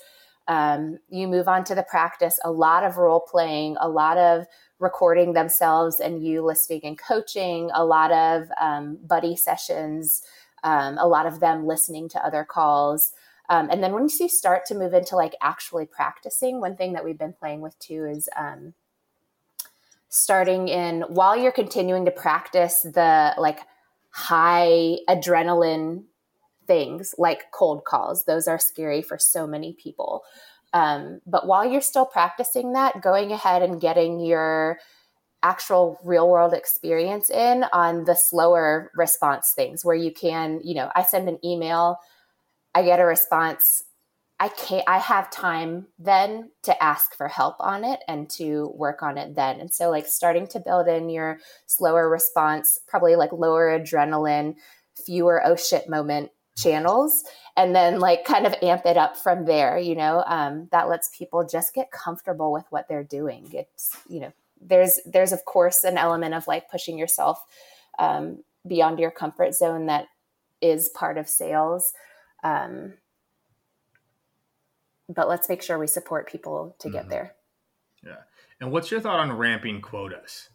Um, 0.47 0.99
you 1.09 1.27
move 1.27 1.47
on 1.47 1.63
to 1.65 1.75
the 1.75 1.81
practice, 1.89 2.39
a 2.43 2.51
lot 2.51 2.83
of 2.83 2.97
role 2.97 3.19
playing, 3.19 3.77
a 3.79 3.89
lot 3.89 4.19
of 4.19 4.45
recording 4.79 5.33
themselves 5.33 5.99
and 5.99 6.23
you 6.23 6.43
listening 6.45 6.81
and 6.83 6.99
coaching, 6.99 7.71
a 7.73 7.83
lot 7.83 8.11
of 8.11 8.47
um, 8.61 8.99
buddy 9.03 9.35
sessions, 9.35 10.21
um, 10.63 10.99
a 10.99 11.07
lot 11.07 11.25
of 11.25 11.39
them 11.39 11.65
listening 11.65 12.07
to 12.09 12.23
other 12.23 12.43
calls. 12.43 13.11
Um, 13.49 13.69
and 13.71 13.81
then 13.81 13.93
once 13.93 14.19
you 14.19 14.29
start 14.29 14.65
to 14.67 14.75
move 14.75 14.93
into 14.93 15.15
like 15.15 15.33
actually 15.41 15.87
practicing, 15.87 16.61
one 16.61 16.75
thing 16.75 16.93
that 16.93 17.03
we've 17.03 17.17
been 17.17 17.33
playing 17.33 17.61
with 17.61 17.77
too 17.79 18.05
is 18.05 18.29
um, 18.37 18.75
starting 20.15 20.67
in 20.67 21.01
while 21.03 21.35
you're 21.35 21.51
continuing 21.51 22.05
to 22.05 22.11
practice 22.11 22.81
the 22.81 23.33
like 23.37 23.59
high 24.11 24.97
adrenaline 25.09 26.03
things 26.67 27.13
like 27.17 27.51
cold 27.51 27.83
calls. 27.85 28.25
Those 28.25 28.47
are 28.47 28.57
scary 28.57 29.01
for 29.01 29.17
so 29.17 29.45
many 29.45 29.73
people. 29.73 30.23
Um, 30.73 31.21
but 31.25 31.47
while 31.47 31.65
you're 31.65 31.81
still 31.81 32.05
practicing 32.05 32.73
that, 32.73 33.01
going 33.01 33.31
ahead 33.31 33.61
and 33.61 33.79
getting 33.79 34.19
your 34.19 34.79
actual 35.43 35.99
real 36.03 36.27
world 36.27 36.53
experience 36.53 37.29
in 37.29 37.65
on 37.71 38.05
the 38.05 38.15
slower 38.15 38.91
response 38.95 39.53
things 39.55 39.85
where 39.85 39.95
you 39.95 40.11
can, 40.11 40.59
you 40.63 40.75
know, 40.75 40.89
I 40.95 41.03
send 41.03 41.29
an 41.29 41.39
email, 41.45 41.97
I 42.73 42.83
get 42.83 42.99
a 42.99 43.05
response. 43.05 43.83
I 44.39 44.49
can't, 44.49 44.83
I 44.87 44.97
have 44.97 45.31
time 45.31 45.87
then 45.97 46.51
to 46.63 46.83
ask 46.83 47.15
for 47.15 47.29
help 47.29 47.55
on 47.59 47.85
it 47.85 48.01
and 48.07 48.29
to 48.31 48.73
work 48.75 49.01
on 49.01 49.17
it 49.17 49.35
then. 49.35 49.61
And 49.61 49.73
so, 49.73 49.89
like, 49.89 50.07
starting 50.07 50.45
to 50.47 50.59
build 50.59 50.87
in 50.87 51.09
your 51.09 51.39
slower 51.67 52.09
response, 52.09 52.77
probably 52.87 53.15
like 53.15 53.31
lower 53.31 53.79
adrenaline, 53.79 54.55
fewer 54.95 55.41
oh 55.45 55.55
shit 55.55 55.89
moment 55.89 56.31
channels 56.57 57.23
and 57.57 57.75
then 57.75 57.99
like 57.99 58.23
kind 58.23 58.47
of 58.47 58.55
amp 58.61 58.85
it 58.85 58.95
up 58.95 59.17
from 59.17 59.45
there 59.45 59.77
you 59.77 59.93
know 59.93 60.23
um, 60.25 60.69
that 60.71 60.87
lets 60.87 61.09
people 61.15 61.45
just 61.45 61.73
get 61.73 61.91
comfortable 61.91 62.51
with 62.51 62.63
what 62.69 62.87
they're 62.87 63.03
doing 63.03 63.49
it's 63.51 63.95
you 64.07 64.21
know 64.21 64.31
there's 64.61 64.99
there's 65.05 65.33
of 65.33 65.43
course 65.43 65.83
an 65.83 65.97
element 65.97 66.33
of 66.33 66.47
like 66.47 66.69
pushing 66.71 66.97
yourself 66.97 67.43
um, 67.99 68.41
beyond 68.65 68.99
your 68.99 69.11
comfort 69.11 69.53
zone 69.53 69.87
that 69.87 70.05
is 70.61 70.89
part 70.89 71.17
of 71.17 71.27
sales 71.27 71.91
um, 72.43 72.93
but 75.13 75.27
let's 75.27 75.49
make 75.49 75.61
sure 75.61 75.77
we 75.77 75.87
support 75.87 76.27
people 76.27 76.75
to 76.79 76.87
mm-hmm. 76.87 76.97
get 76.97 77.09
there 77.09 77.35
yeah 78.03 78.17
and 78.59 78.71
what's 78.71 78.91
your 78.91 78.99
thought 78.99 79.19
on 79.19 79.31
ramping 79.31 79.81
quotas 79.81 80.49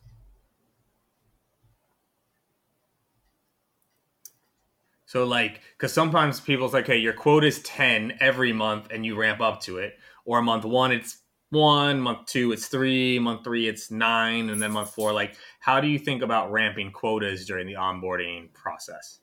So 5.10 5.24
like, 5.24 5.62
because 5.76 5.92
sometimes 5.92 6.38
people's 6.38 6.72
like, 6.72 6.86
hey, 6.86 6.98
your 6.98 7.12
quota 7.12 7.48
is 7.48 7.60
ten 7.62 8.16
every 8.20 8.52
month, 8.52 8.92
and 8.92 9.04
you 9.04 9.16
ramp 9.16 9.40
up 9.40 9.60
to 9.62 9.78
it, 9.78 9.98
or 10.24 10.40
month 10.40 10.64
one 10.64 10.92
it's 10.92 11.18
one, 11.50 12.00
month 12.00 12.26
two, 12.26 12.52
it's 12.52 12.68
three, 12.68 13.18
month 13.18 13.42
three, 13.42 13.68
it's 13.68 13.90
nine, 13.90 14.50
and 14.50 14.62
then 14.62 14.70
month 14.70 14.94
four. 14.94 15.12
Like, 15.12 15.34
how 15.58 15.80
do 15.80 15.88
you 15.88 15.98
think 15.98 16.22
about 16.22 16.52
ramping 16.52 16.92
quotas 16.92 17.44
during 17.44 17.66
the 17.66 17.74
onboarding 17.74 18.52
process? 18.54 19.18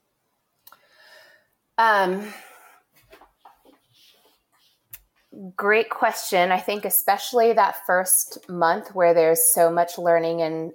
Um, 1.78 2.34
great 5.56 5.90
question. 5.90 6.52
I 6.52 6.60
think, 6.60 6.86
especially 6.86 7.54
that 7.54 7.86
first 7.86 8.50
month 8.50 8.94
where 8.96 9.14
there's 9.14 9.46
so 9.54 9.72
much 9.72 9.98
learning 9.98 10.42
and 10.42 10.72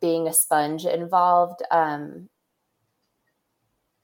being 0.00 0.26
a 0.26 0.32
sponge 0.32 0.84
involved, 0.84 1.62
um, 1.70 2.28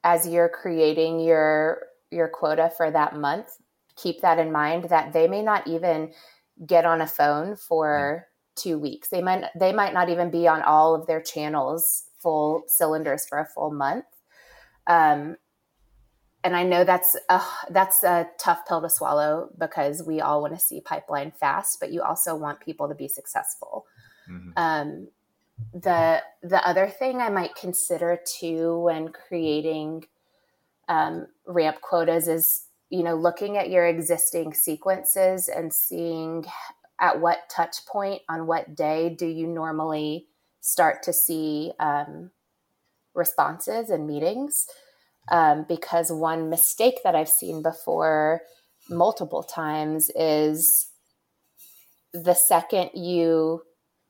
as 0.02 0.26
you're 0.26 0.48
creating 0.48 1.20
your 1.20 1.82
your 2.10 2.28
quota 2.28 2.70
for 2.76 2.90
that 2.90 3.16
month, 3.16 3.48
keep 3.96 4.20
that 4.20 4.38
in 4.38 4.52
mind 4.52 4.84
that 4.84 5.12
they 5.12 5.26
may 5.26 5.42
not 5.42 5.66
even 5.66 6.12
get 6.66 6.84
on 6.84 7.00
a 7.00 7.06
phone 7.06 7.56
for 7.56 8.26
two 8.54 8.78
weeks. 8.78 9.08
They 9.08 9.22
might 9.22 9.44
they 9.58 9.72
might 9.72 9.94
not 9.94 10.08
even 10.08 10.30
be 10.30 10.46
on 10.46 10.62
all 10.62 10.94
of 10.94 11.06
their 11.06 11.20
channels 11.20 12.04
full 12.20 12.64
cylinders 12.66 13.26
for 13.26 13.38
a 13.38 13.46
full 13.46 13.70
month. 13.70 14.04
Um, 14.86 15.36
and 16.44 16.54
I 16.54 16.62
know 16.62 16.84
that's 16.84 17.16
a, 17.30 17.40
that's 17.70 18.04
a 18.04 18.28
tough 18.38 18.66
pill 18.68 18.82
to 18.82 18.90
swallow 18.90 19.48
because 19.58 20.02
we 20.02 20.20
all 20.20 20.42
want 20.42 20.52
to 20.52 20.60
see 20.60 20.82
pipeline 20.82 21.32
fast, 21.32 21.80
but 21.80 21.90
you 21.90 22.02
also 22.02 22.36
want 22.36 22.60
people 22.60 22.86
to 22.86 22.94
be 22.94 23.08
successful. 23.08 23.86
Mm-hmm. 24.30 24.50
Um, 24.56 25.08
the 25.72 26.22
the 26.42 26.66
other 26.66 26.88
thing 26.88 27.20
I 27.20 27.30
might 27.30 27.54
consider 27.54 28.18
too 28.38 28.78
when 28.80 29.08
creating 29.08 30.04
um, 30.88 31.28
ramp 31.46 31.80
quotas 31.80 32.28
is 32.28 32.66
you 32.90 33.02
know 33.02 33.14
looking 33.14 33.56
at 33.56 33.70
your 33.70 33.86
existing 33.86 34.52
sequences 34.52 35.48
and 35.48 35.72
seeing 35.72 36.44
at 37.00 37.20
what 37.20 37.48
touch 37.48 37.86
point 37.86 38.22
on 38.28 38.46
what 38.46 38.74
day 38.74 39.10
do 39.10 39.26
you 39.26 39.46
normally 39.46 40.26
start 40.60 41.02
to 41.04 41.12
see 41.12 41.72
um, 41.78 42.30
responses 43.14 43.90
and 43.90 44.06
meetings 44.08 44.66
um, 45.30 45.64
because 45.68 46.10
one 46.10 46.50
mistake 46.50 46.98
that 47.04 47.14
i've 47.14 47.28
seen 47.28 47.62
before 47.62 48.42
multiple 48.88 49.42
times 49.42 50.10
is 50.14 50.88
the 52.12 52.34
second 52.34 52.90
you 52.94 53.62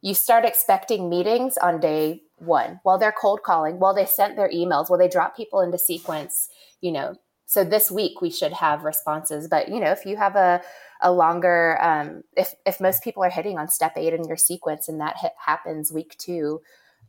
you 0.03 0.13
start 0.13 0.45
expecting 0.45 1.09
meetings 1.09 1.57
on 1.59 1.81
day 1.81 2.21
one 2.37 2.79
while 2.83 2.99
they're 2.99 3.13
cold 3.13 3.43
calling 3.43 3.79
while 3.79 3.95
they 3.95 4.05
sent 4.05 4.37
their 4.37 4.51
emails 4.51 4.91
while 4.91 4.99
they 4.99 5.09
drop 5.09 5.37
people 5.37 5.61
into 5.61 5.79
sequence 5.79 6.49
you 6.81 6.93
know. 6.93 7.15
So 7.47 7.63
this 7.65 7.91
week 7.91 8.21
we 8.21 8.31
should 8.31 8.53
have 8.53 8.85
responses 8.85 9.49
but 9.49 9.69
you 9.69 9.81
know 9.81 9.91
if 9.91 10.05
you 10.05 10.17
have 10.17 10.37
a 10.37 10.61
a 11.01 11.13
longer 11.13 11.79
um, 11.81 12.23
if 12.37 12.55
if 12.67 12.81
most 12.81 13.03
people 13.03 13.23
are 13.23 13.31
hitting 13.31 13.59
on 13.59 13.69
step 13.69 13.93
eight 13.97 14.13
in 14.13 14.25
your 14.25 14.37
sequence 14.37 14.89
and 14.89 15.01
that 15.01 15.17
hit, 15.19 15.33
happens 15.39 15.93
week 15.93 16.17
two 16.19 16.61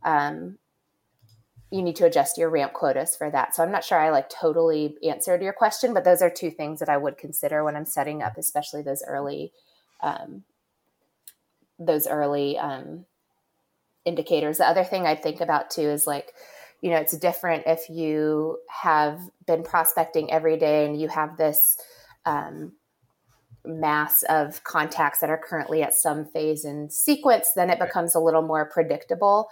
um, 0.04 0.58
you 1.70 1.82
need 1.82 1.96
to 1.96 2.06
adjust 2.06 2.38
your 2.38 2.48
ramp 2.48 2.72
quotas 2.72 3.16
for 3.16 3.30
that. 3.30 3.54
So 3.54 3.62
i'm 3.62 3.72
not 3.72 3.84
sure 3.84 3.98
i 3.98 4.10
like 4.10 4.28
totally 4.28 4.96
answered 5.06 5.42
your 5.42 5.52
question 5.52 5.92
but 5.94 6.04
those 6.04 6.22
are 6.22 6.30
two 6.30 6.50
things 6.50 6.80
that 6.80 6.88
i 6.88 6.96
would 6.96 7.18
consider 7.18 7.64
when 7.64 7.76
i'm 7.76 7.86
setting 7.86 8.22
up 8.22 8.38
especially 8.38 8.82
those 8.82 9.02
early 9.06 9.52
um, 10.00 10.44
those 11.78 12.06
early 12.06 12.58
um, 12.58 13.04
indicators. 14.04 14.58
The 14.58 14.68
other 14.68 14.84
thing 14.84 15.06
i 15.06 15.14
think 15.14 15.40
about 15.40 15.70
too 15.70 15.82
is 15.82 16.06
like 16.06 16.32
you 16.80 16.90
know 16.90 16.98
it's 16.98 17.16
different 17.16 17.64
if 17.66 17.88
you 17.90 18.58
have 18.68 19.20
been 19.46 19.62
prospecting 19.62 20.30
every 20.30 20.56
day 20.56 20.86
and 20.86 21.00
you 21.00 21.08
have 21.08 21.36
this 21.36 21.76
um, 22.24 22.72
mass 23.64 24.22
of 24.28 24.62
contacts 24.62 25.18
that 25.20 25.30
are 25.30 25.42
currently 25.42 25.82
at 25.82 25.94
some 25.94 26.24
phase 26.24 26.64
in 26.64 26.88
sequence 26.88 27.50
then 27.56 27.70
it 27.70 27.80
becomes 27.80 28.14
a 28.14 28.20
little 28.20 28.42
more 28.42 28.64
predictable 28.64 29.48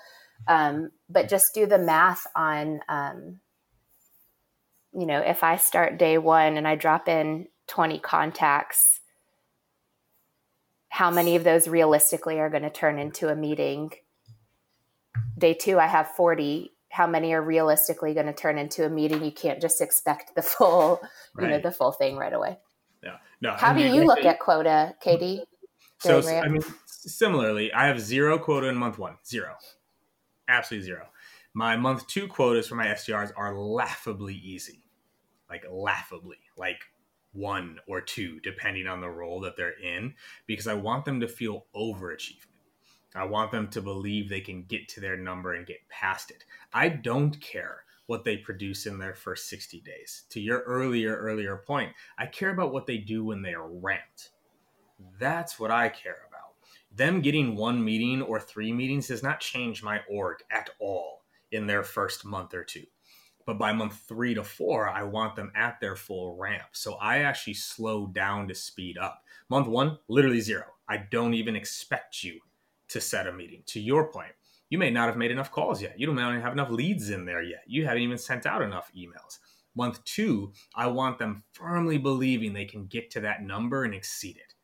um, 0.46 0.90
but 1.09 1.28
just 1.28 1.54
do 1.54 1.66
the 1.66 1.78
math 1.78 2.26
on 2.35 2.80
um, 2.88 3.40
you 4.92 5.07
know 5.07 5.20
if 5.20 5.42
i 5.42 5.57
start 5.57 5.98
day 5.98 6.18
one 6.18 6.57
and 6.57 6.68
i 6.68 6.74
drop 6.74 7.09
in 7.09 7.46
20 7.68 7.98
contacts 7.98 9.00
how 10.88 11.11
many 11.11 11.35
of 11.35 11.44
those 11.44 11.66
realistically 11.66 12.38
are 12.38 12.50
going 12.50 12.62
to 12.62 12.70
turn 12.70 12.98
into 12.98 13.28
a 13.28 13.37
meeting 13.37 13.90
day 15.38 15.54
two 15.54 15.78
i 15.78 15.87
have 15.87 16.09
40 16.09 16.74
how 16.94 17.09
many 17.09 17.33
are 17.33 17.42
realistically 17.42 18.14
going 18.14 18.26
to 18.26 18.33
turn 18.33 18.57
into 18.57 18.87
a 18.87 18.88
meeting. 18.88 19.24
You 19.24 19.33
can't 19.33 19.61
just 19.61 19.80
expect 19.80 20.37
the 20.37 20.42
full, 20.42 21.00
right. 21.35 21.44
you 21.44 21.50
know, 21.50 21.59
the 21.59 21.72
full 21.72 21.90
thing 21.90 22.16
right 22.16 22.33
away. 22.33 22.57
Yeah. 23.02 23.16
No. 23.40 23.54
How 23.54 23.72
do 23.72 23.83
you 23.83 24.04
look 24.04 24.24
at 24.24 24.38
quota, 24.38 24.94
KD? 25.04 25.40
So 25.98 26.22
I 26.28 26.48
mean, 26.48 26.62
similarly, 26.87 27.72
I 27.72 27.88
have 27.88 28.00
zero 28.00 28.38
quota 28.38 28.68
in 28.68 28.76
month 28.76 28.98
one, 28.98 29.16
zero, 29.26 29.57
absolutely 30.48 30.87
zero. 30.87 31.09
My 31.52 31.76
month 31.76 32.07
two 32.07 32.26
quotas 32.26 32.66
for 32.66 32.74
my 32.74 32.87
SDRs 32.87 33.33
are 33.37 33.57
laughably 33.57 34.35
easy, 34.35 34.85
like 35.48 35.64
laughably, 35.70 36.38
like 36.57 36.83
one 37.33 37.78
or 37.87 38.00
two, 38.00 38.40
depending 38.40 38.87
on 38.87 39.00
the 39.00 39.11
role 39.11 39.40
that 39.40 39.57
they're 39.57 39.78
in, 39.78 40.14
because 40.46 40.66
I 40.66 40.74
want 40.74 41.04
them 41.04 41.20
to 41.20 41.28
feel 41.28 41.66
overachievement. 41.74 42.46
I 43.14 43.24
want 43.24 43.52
them 43.52 43.68
to 43.68 43.80
believe 43.80 44.28
they 44.28 44.40
can 44.40 44.64
get 44.64 44.88
to 44.90 45.00
their 45.00 45.16
number 45.16 45.54
and 45.54 45.66
get 45.66 45.88
past 45.88 46.30
it. 46.33 46.44
I 46.72 46.88
don't 46.88 47.40
care 47.40 47.85
what 48.07 48.24
they 48.24 48.37
produce 48.37 48.87
in 48.87 48.98
their 48.98 49.14
first 49.14 49.48
60 49.48 49.80
days. 49.80 50.24
To 50.30 50.40
your 50.40 50.61
earlier, 50.61 51.16
earlier 51.16 51.57
point, 51.57 51.92
I 52.18 52.26
care 52.26 52.50
about 52.50 52.72
what 52.72 52.87
they 52.87 52.98
do 52.98 53.24
when 53.24 53.42
they 53.42 53.54
are 53.54 53.68
ramped. 53.68 54.30
That's 55.18 55.59
what 55.59 55.70
I 55.70 55.88
care 55.88 56.18
about. 56.28 56.33
Them 56.96 57.20
getting 57.20 57.57
one 57.57 57.85
meeting 57.85 58.22
or 58.22 58.38
three 58.38 58.72
meetings 58.72 59.09
does 59.09 59.22
not 59.22 59.40
change 59.40 59.83
my 59.83 60.00
org 60.09 60.38
at 60.52 60.70
all 60.78 61.24
in 61.50 61.66
their 61.66 61.83
first 61.83 62.24
month 62.24 62.54
or 62.54 62.62
two. 62.62 62.85
But 63.46 63.59
by 63.59 63.72
month 63.72 64.02
three 64.07 64.33
to 64.35 64.44
four, 64.44 64.88
I 64.88 65.02
want 65.02 65.35
them 65.35 65.52
at 65.57 65.80
their 65.80 65.96
full 65.96 66.37
ramp. 66.37 66.68
So 66.72 66.94
I 66.94 67.18
actually 67.18 67.54
slow 67.54 68.07
down 68.07 68.48
to 68.48 68.54
speed 68.54 68.96
up. 68.96 69.22
Month 69.50 69.66
one, 69.66 69.98
literally 70.09 70.40
zero. 70.40 70.66
I 70.88 70.98
don't 71.11 71.35
even 71.35 71.57
expect 71.57 72.22
you 72.22 72.38
to 72.88 73.00
set 73.00 73.26
a 73.26 73.33
meeting. 73.33 73.62
To 73.66 73.80
your 73.80 74.11
point, 74.11 74.33
you 74.70 74.78
may 74.78 74.90
not 74.90 75.09
have 75.09 75.16
made 75.16 75.30
enough 75.30 75.50
calls 75.50 75.83
yet. 75.83 75.98
You 75.98 76.07
don't 76.07 76.16
have 76.16 76.52
enough 76.52 76.70
leads 76.70 77.11
in 77.11 77.24
there 77.24 77.42
yet. 77.42 77.64
You 77.66 77.85
haven't 77.85 78.02
even 78.02 78.18
sent 78.18 78.46
out 78.46 78.62
enough 78.62 78.90
emails. 78.96 79.38
Month 79.74 80.04
two, 80.04 80.52
I 80.76 80.87
want 80.87 81.18
them 81.18 81.42
firmly 81.52 81.98
believing 81.98 82.52
they 82.52 82.64
can 82.64 82.87
get 82.87 83.11
to 83.11 83.20
that 83.20 83.42
number 83.42 83.85
and 83.85 83.94
exceed 83.94 84.37
it. 84.37 84.54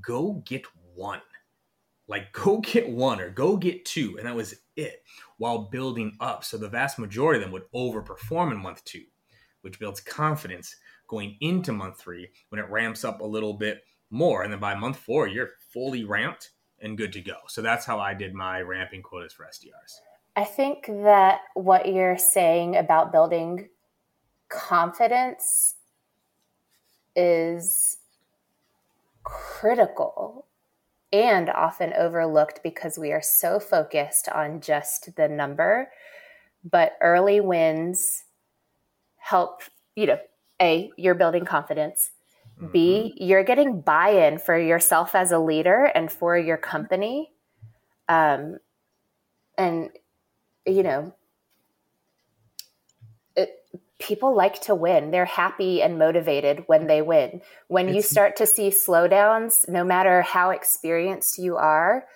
Go 0.00 0.42
get 0.46 0.64
one. 0.94 1.20
Like, 2.10 2.32
go 2.44 2.58
get 2.58 2.88
one 2.88 3.20
or 3.20 3.30
go 3.30 3.56
get 3.56 3.86
two. 3.86 4.16
And 4.18 4.26
that 4.26 4.36
was 4.36 4.54
it 4.76 5.02
while 5.38 5.70
building 5.70 6.16
up. 6.20 6.44
So 6.44 6.58
the 6.58 6.68
vast 6.68 6.98
majority 6.98 7.38
of 7.38 7.44
them 7.44 7.52
would 7.52 7.70
overperform 7.72 8.50
in 8.50 8.58
month 8.58 8.84
two, 8.84 9.04
which 9.62 9.78
builds 9.78 10.00
confidence 10.00 10.76
going 11.08 11.36
into 11.40 11.72
month 11.72 11.98
three 11.98 12.28
when 12.50 12.60
it 12.60 12.68
ramps 12.68 13.04
up 13.04 13.20
a 13.20 13.24
little 13.26 13.54
bit 13.54 13.82
more. 14.10 14.42
And 14.42 14.52
then 14.52 14.60
by 14.60 14.74
month 14.74 14.98
four, 14.98 15.28
you're 15.28 15.50
fully 15.72 16.04
ramped 16.04 16.50
and 16.80 16.98
good 16.98 17.12
to 17.12 17.20
go. 17.20 17.36
So 17.48 17.62
that's 17.62 17.86
how 17.86 17.98
I 17.98 18.14
did 18.14 18.34
my 18.34 18.60
ramping 18.60 19.02
quotas 19.02 19.32
for 19.32 19.44
SDRs. 19.44 20.00
I 20.36 20.44
think 20.44 20.86
that 20.86 21.40
what 21.54 21.92
you're 21.92 22.18
saying 22.18 22.76
about 22.76 23.12
building 23.12 23.68
confidence 24.48 25.74
is 27.16 27.98
critical 29.22 30.46
and 31.12 31.50
often 31.50 31.92
overlooked 31.94 32.60
because 32.62 32.98
we 32.98 33.12
are 33.12 33.22
so 33.22 33.58
focused 33.58 34.28
on 34.28 34.60
just 34.60 35.16
the 35.16 35.28
number. 35.28 35.90
But 36.62 36.92
early 37.00 37.40
wins 37.40 38.24
help, 39.16 39.62
you 39.96 40.06
know, 40.06 40.18
A, 40.60 40.90
you're 40.96 41.14
building 41.14 41.44
confidence. 41.44 42.10
Mm-hmm. 42.60 42.72
B, 42.72 43.14
you're 43.16 43.44
getting 43.44 43.80
buy 43.80 44.10
in 44.10 44.38
for 44.38 44.58
yourself 44.58 45.14
as 45.14 45.32
a 45.32 45.38
leader 45.38 45.86
and 45.94 46.10
for 46.12 46.36
your 46.38 46.56
company. 46.56 47.30
Um, 48.08 48.58
and, 49.56 49.90
you 50.66 50.82
know, 50.82 51.14
people 54.00 54.34
like 54.34 54.60
to 54.62 54.74
win. 54.74 55.10
They're 55.10 55.24
happy 55.24 55.82
and 55.82 55.98
motivated 55.98 56.64
when 56.66 56.86
they 56.86 57.02
win. 57.02 57.42
When 57.68 57.88
it's, 57.88 57.96
you 57.96 58.02
start 58.02 58.34
to 58.36 58.46
see 58.46 58.70
slowdowns, 58.70 59.68
no 59.68 59.84
matter 59.84 60.22
how 60.22 60.50
experienced 60.50 61.38
you 61.38 61.56
are, 61.56 62.06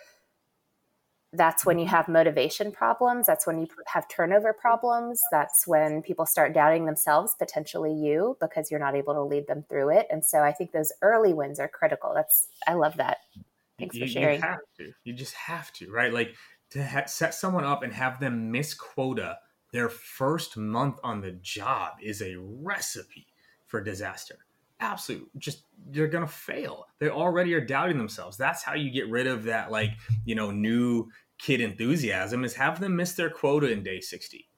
that's 1.33 1.67
when 1.67 1.79
you 1.79 1.87
have 1.87 2.09
motivation 2.09 2.71
problems. 2.71 3.27
That's 3.27 3.47
when 3.47 3.59
you 3.59 3.67
have 3.89 4.09
turnover 4.09 4.53
problems. 4.53 5.21
That's 5.31 5.67
when 5.67 6.01
people 6.01 6.27
start 6.27 6.55
doubting 6.55 6.87
themselves, 6.87 7.35
potentially 7.39 7.93
you, 7.93 8.37
because 8.41 8.71
you're 8.71 8.81
not 8.81 8.95
able 8.95 9.15
to 9.15 9.23
lead 9.23 9.47
them 9.47 9.65
through 9.69 9.91
it. 9.91 10.07
And 10.11 10.25
so 10.25 10.39
I 10.39 10.53
think 10.53 10.73
those 10.73 10.93
early 11.03 11.35
wins 11.35 11.59
are 11.59 11.69
critical. 11.69 12.13
That's, 12.15 12.47
I 12.67 12.75
love 12.75 12.97
that. 12.97 13.19
Thanks 13.79 13.97
you, 13.97 14.07
for 14.07 14.13
sharing. 14.13 14.37
You 14.37 14.47
have 14.47 14.59
to. 14.79 14.93
You 15.03 15.13
just 15.13 15.35
have 15.35 15.73
to, 15.75 15.91
right? 15.91 16.13
Like 16.13 16.35
to 16.71 16.87
ha- 16.87 17.07
set 17.07 17.35
someone 17.35 17.65
up 17.65 17.83
and 17.83 17.93
have 17.93 18.21
them 18.21 18.53
miss 18.53 18.73
quota 18.73 19.39
their 19.75 19.89
first 19.89 20.57
month 20.57 21.01
on 21.03 21.21
the 21.21 21.33
job 21.33 21.95
is 22.01 22.23
a 22.23 22.37
recipe 22.39 23.27
for 23.67 23.83
disaster. 23.83 24.47
absolute 24.79 25.29
just 25.37 25.65
they're 25.91 26.07
gonna 26.07 26.29
fail. 26.29 26.87
They 27.01 27.09
already 27.09 27.53
are 27.55 27.61
doubting 27.61 27.99
themselves. 27.99 28.37
That's 28.37 28.63
how 28.63 28.75
you 28.75 28.93
get 28.93 29.11
rid 29.11 29.27
of 29.27 29.43
that 29.45 29.73
like 29.73 29.91
you 30.25 30.37
know 30.37 30.53
new 30.53 31.09
kid 31.39 31.61
enthusiasm 31.61 32.45
is 32.45 32.55
have 32.55 32.79
them 32.79 32.95
miss 32.95 33.15
their 33.15 33.31
quota 33.31 33.69
in 33.69 33.83
day 33.83 33.99
60 33.99 34.49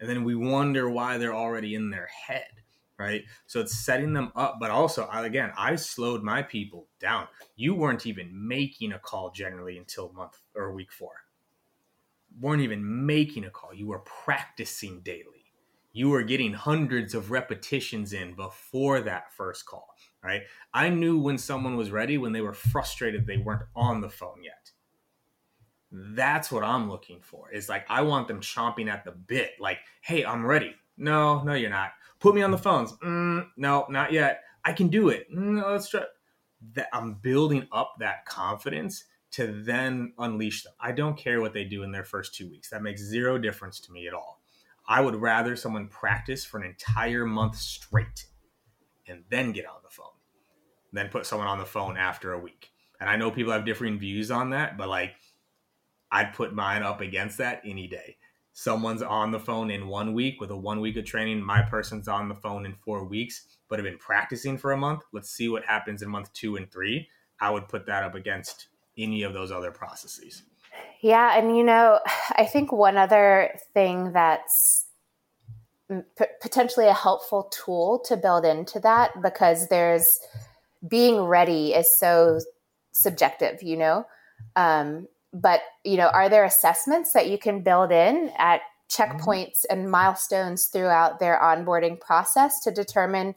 and 0.00 0.08
then 0.08 0.24
we 0.24 0.34
wonder 0.34 0.90
why 0.90 1.18
they're 1.18 1.34
already 1.34 1.76
in 1.76 1.90
their 1.90 2.08
head 2.26 2.50
right 2.98 3.22
so 3.46 3.60
it's 3.60 3.78
setting 3.78 4.12
them 4.12 4.32
up 4.34 4.56
but 4.58 4.70
also 4.70 5.08
again 5.12 5.52
i 5.56 5.76
slowed 5.76 6.24
my 6.24 6.42
people 6.42 6.88
down 6.98 7.28
you 7.54 7.72
weren't 7.72 8.06
even 8.06 8.28
making 8.32 8.92
a 8.92 8.98
call 8.98 9.30
generally 9.30 9.78
until 9.78 10.12
month 10.12 10.40
or 10.56 10.72
week 10.72 10.90
four 10.90 11.12
weren't 12.40 12.62
even 12.62 13.06
making 13.06 13.44
a 13.44 13.50
call 13.50 13.74
you 13.74 13.86
were 13.86 14.00
practicing 14.00 15.00
daily 15.00 15.38
you 15.92 16.10
were 16.10 16.22
getting 16.22 16.52
hundreds 16.52 17.14
of 17.14 17.30
repetitions 17.30 18.12
in 18.12 18.34
before 18.34 19.00
that 19.00 19.32
first 19.32 19.66
call, 19.66 19.88
right? 20.22 20.42
I 20.72 20.90
knew 20.90 21.18
when 21.18 21.38
someone 21.38 21.76
was 21.76 21.90
ready 21.90 22.18
when 22.18 22.32
they 22.32 22.40
were 22.40 22.52
frustrated 22.52 23.26
they 23.26 23.38
weren't 23.38 23.64
on 23.74 24.00
the 24.00 24.08
phone 24.08 24.42
yet. 24.44 24.70
That's 25.90 26.52
what 26.52 26.62
I'm 26.62 26.88
looking 26.88 27.20
for. 27.20 27.50
Is 27.50 27.68
like 27.68 27.84
I 27.88 28.02
want 28.02 28.28
them 28.28 28.40
chomping 28.40 28.88
at 28.88 29.04
the 29.04 29.12
bit, 29.12 29.52
like, 29.58 29.78
"Hey, 30.02 30.24
I'm 30.24 30.46
ready." 30.46 30.74
No, 30.98 31.42
no, 31.42 31.54
you're 31.54 31.70
not. 31.70 31.92
Put 32.20 32.34
me 32.34 32.42
on 32.42 32.50
the 32.50 32.58
phones. 32.58 32.92
Mm, 32.98 33.48
no, 33.56 33.86
not 33.88 34.12
yet. 34.12 34.42
I 34.64 34.74
can 34.74 34.88
do 34.88 35.08
it. 35.08 35.26
No, 35.30 35.70
let's 35.70 35.88
try. 35.88 36.02
That 36.74 36.88
I'm 36.92 37.14
building 37.14 37.66
up 37.72 37.94
that 38.00 38.24
confidence 38.26 39.04
to 39.32 39.62
then 39.62 40.12
unleash 40.18 40.62
them. 40.62 40.72
I 40.80 40.92
don't 40.92 41.16
care 41.16 41.40
what 41.40 41.52
they 41.52 41.64
do 41.64 41.82
in 41.82 41.92
their 41.92 42.04
first 42.04 42.34
two 42.34 42.48
weeks. 42.48 42.70
That 42.70 42.82
makes 42.82 43.02
zero 43.02 43.38
difference 43.38 43.80
to 43.80 43.92
me 43.92 44.06
at 44.06 44.14
all. 44.14 44.40
I 44.86 45.00
would 45.00 45.16
rather 45.16 45.54
someone 45.54 45.88
practice 45.88 46.44
for 46.44 46.58
an 46.58 46.66
entire 46.66 47.26
month 47.26 47.56
straight 47.56 48.26
and 49.06 49.24
then 49.28 49.52
get 49.52 49.66
on 49.66 49.80
the 49.82 49.90
phone 49.90 50.06
than 50.92 51.08
put 51.08 51.26
someone 51.26 51.48
on 51.48 51.58
the 51.58 51.66
phone 51.66 51.96
after 51.96 52.32
a 52.32 52.38
week. 52.38 52.70
And 53.00 53.08
I 53.08 53.16
know 53.16 53.30
people 53.30 53.52
have 53.52 53.66
differing 53.66 53.98
views 53.98 54.30
on 54.30 54.50
that, 54.50 54.78
but 54.78 54.88
like 54.88 55.14
I'd 56.10 56.32
put 56.32 56.54
mine 56.54 56.82
up 56.82 57.00
against 57.00 57.38
that 57.38 57.60
any 57.64 57.86
day. 57.86 58.16
Someone's 58.54 59.02
on 59.02 59.30
the 59.30 59.38
phone 59.38 59.70
in 59.70 59.86
one 59.86 60.14
week 60.14 60.40
with 60.40 60.50
a 60.50 60.56
one 60.56 60.80
week 60.80 60.96
of 60.96 61.04
training. 61.04 61.40
My 61.40 61.62
person's 61.62 62.08
on 62.08 62.28
the 62.28 62.34
phone 62.34 62.66
in 62.66 62.74
four 62.74 63.04
weeks, 63.04 63.46
but 63.68 63.78
have 63.78 63.84
been 63.84 63.98
practicing 63.98 64.58
for 64.58 64.72
a 64.72 64.76
month. 64.76 65.02
Let's 65.12 65.30
see 65.30 65.48
what 65.48 65.64
happens 65.64 66.02
in 66.02 66.08
month 66.08 66.32
two 66.32 66.56
and 66.56 66.68
three. 66.70 67.08
I 67.40 67.50
would 67.50 67.68
put 67.68 67.86
that 67.86 68.02
up 68.02 68.14
against 68.14 68.68
any 68.98 69.22
of 69.22 69.32
those 69.32 69.52
other 69.52 69.70
processes. 69.70 70.42
Yeah, 71.00 71.38
and 71.38 71.56
you 71.56 71.64
know, 71.64 72.00
I 72.36 72.44
think 72.44 72.72
one 72.72 72.96
other 72.96 73.54
thing 73.72 74.12
that's 74.12 74.86
p- 75.88 76.24
potentially 76.40 76.86
a 76.86 76.94
helpful 76.94 77.50
tool 77.52 78.00
to 78.06 78.16
build 78.16 78.44
into 78.44 78.80
that 78.80 79.22
because 79.22 79.68
there's 79.68 80.18
being 80.86 81.20
ready 81.22 81.72
is 81.72 81.98
so 81.98 82.40
subjective, 82.92 83.62
you 83.62 83.76
know. 83.76 84.06
Um, 84.56 85.08
but 85.32 85.60
you 85.84 85.96
know, 85.96 86.08
are 86.08 86.28
there 86.28 86.44
assessments 86.44 87.12
that 87.12 87.28
you 87.28 87.38
can 87.38 87.62
build 87.62 87.92
in 87.92 88.32
at 88.38 88.62
checkpoints 88.90 89.64
and 89.68 89.90
milestones 89.90 90.66
throughout 90.66 91.20
their 91.20 91.38
onboarding 91.42 92.00
process 92.00 92.60
to 92.60 92.70
determine 92.70 93.34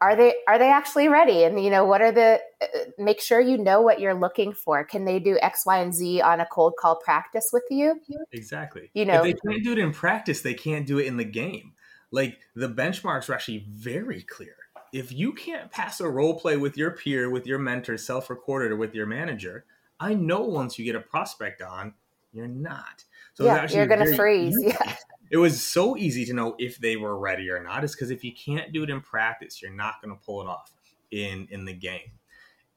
are 0.00 0.16
they 0.16 0.34
are 0.48 0.58
they 0.58 0.70
actually 0.70 1.08
ready? 1.08 1.44
And 1.44 1.62
you 1.62 1.70
know 1.70 1.84
what 1.84 2.00
are 2.00 2.12
the 2.12 2.40
uh, 2.62 2.66
make 2.98 3.20
sure 3.20 3.40
you 3.40 3.58
know 3.58 3.80
what 3.80 4.00
you're 4.00 4.14
looking 4.14 4.52
for. 4.52 4.84
Can 4.84 5.04
they 5.04 5.18
do 5.18 5.38
x 5.40 5.66
y 5.66 5.78
and 5.78 5.94
z 5.94 6.20
on 6.20 6.40
a 6.40 6.46
cold 6.46 6.74
call 6.78 6.96
practice 6.96 7.50
with 7.52 7.64
you? 7.70 8.00
Exactly. 8.32 8.90
You 8.94 9.04
know. 9.04 9.22
if 9.24 9.36
they 9.42 9.50
can't 9.50 9.64
do 9.64 9.72
it 9.72 9.78
in 9.78 9.92
practice 9.92 10.42
they 10.42 10.54
can't 10.54 10.86
do 10.86 10.98
it 10.98 11.06
in 11.06 11.16
the 11.16 11.24
game. 11.24 11.72
Like 12.10 12.38
the 12.56 12.68
benchmarks 12.68 13.28
are 13.28 13.34
actually 13.34 13.66
very 13.68 14.22
clear. 14.22 14.56
If 14.92 15.12
you 15.12 15.32
can't 15.32 15.70
pass 15.70 16.00
a 16.00 16.08
role 16.08 16.38
play 16.38 16.56
with 16.56 16.76
your 16.76 16.90
peer 16.90 17.30
with 17.30 17.46
your 17.46 17.58
mentor 17.58 17.96
self-recorded 17.96 18.72
or 18.72 18.76
with 18.76 18.94
your 18.94 19.06
manager 19.06 19.64
i 20.00 20.14
know 20.14 20.40
once 20.40 20.78
you 20.78 20.84
get 20.84 20.96
a 20.96 21.00
prospect 21.00 21.62
on 21.62 21.94
you're 22.32 22.48
not. 22.48 23.04
So 23.34 23.44
yeah, 23.44 23.66
you're 23.70 23.86
gonna 23.86 24.14
freeze. 24.14 24.56
yeah 24.62 24.96
it 25.30 25.36
was 25.36 25.64
so 25.64 25.96
easy 25.96 26.24
to 26.26 26.32
know 26.32 26.56
if 26.58 26.78
they 26.78 26.96
were 26.96 27.18
ready 27.18 27.50
or 27.50 27.62
not 27.62 27.84
is 27.84 27.94
because 27.94 28.10
if 28.10 28.24
you 28.24 28.32
can't 28.34 28.72
do 28.72 28.82
it 28.82 28.90
in 28.90 29.00
practice 29.00 29.62
you're 29.62 29.72
not 29.72 29.94
going 30.02 30.16
to 30.16 30.24
pull 30.24 30.40
it 30.42 30.46
off 30.46 30.72
in 31.10 31.48
in 31.50 31.64
the 31.64 31.72
game. 31.72 32.12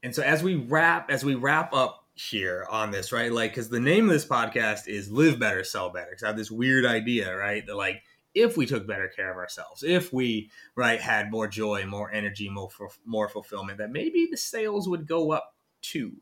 And 0.02 0.14
so 0.14 0.22
as 0.22 0.44
we 0.44 0.56
wrap 0.56 1.10
as 1.10 1.24
we 1.24 1.36
wrap 1.36 1.74
up 1.74 2.06
here 2.16 2.68
on 2.70 2.92
this 2.92 3.12
right 3.12 3.32
like 3.32 3.52
because 3.52 3.70
the 3.70 3.80
name 3.80 4.06
of 4.06 4.12
this 4.12 4.26
podcast 4.26 4.88
is 4.88 5.12
live 5.12 5.40
better 5.40 5.64
sell 5.64 5.90
better 5.90 6.10
because 6.12 6.22
i 6.22 6.28
have 6.28 6.38
this 6.38 6.52
weird 6.52 6.86
idea 6.86 7.36
right 7.36 7.66
that 7.66 7.76
like 7.76 8.04
if 8.36 8.56
we 8.56 8.68
took 8.68 8.86
better 8.86 9.08
care 9.08 9.32
of 9.32 9.38
ourselves 9.38 9.82
if 9.82 10.14
we 10.14 10.48
right 10.76 11.02
had 11.02 11.32
more 11.32 11.48
joy 11.48 11.84
more 11.88 12.12
energy 12.12 12.50
more 12.50 12.70
more 13.04 13.28
fulfillment 13.28 13.80
that 13.80 13.90
maybe 13.90 14.28
the 14.30 14.38
sales 14.38 14.88
would 14.88 15.08
go 15.08 15.32
up 15.32 15.54
too. 15.84 16.14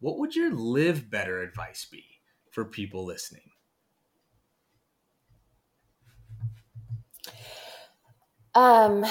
What 0.00 0.18
would 0.18 0.34
your 0.34 0.54
live 0.54 1.10
better 1.10 1.42
advice 1.42 1.86
be 1.90 2.04
for 2.50 2.64
people 2.64 3.04
listening 3.04 3.50
Um, 8.54 9.04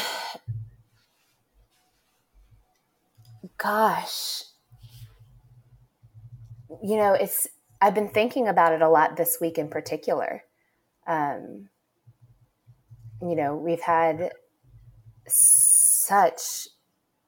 gosh, 3.58 4.44
you 6.82 6.96
know, 6.96 7.14
it's, 7.14 7.48
I've 7.82 7.94
been 7.94 8.10
thinking 8.10 8.48
about 8.48 8.72
it 8.72 8.82
a 8.82 8.90
lot 8.90 9.18
this 9.18 9.38
week 9.42 9.58
in 9.58 9.68
particular. 9.68 10.44
Um, 11.06 11.70
you 13.22 13.36
know, 13.36 13.56
we've 13.56 13.82
had 13.82 14.32
such 15.28 16.68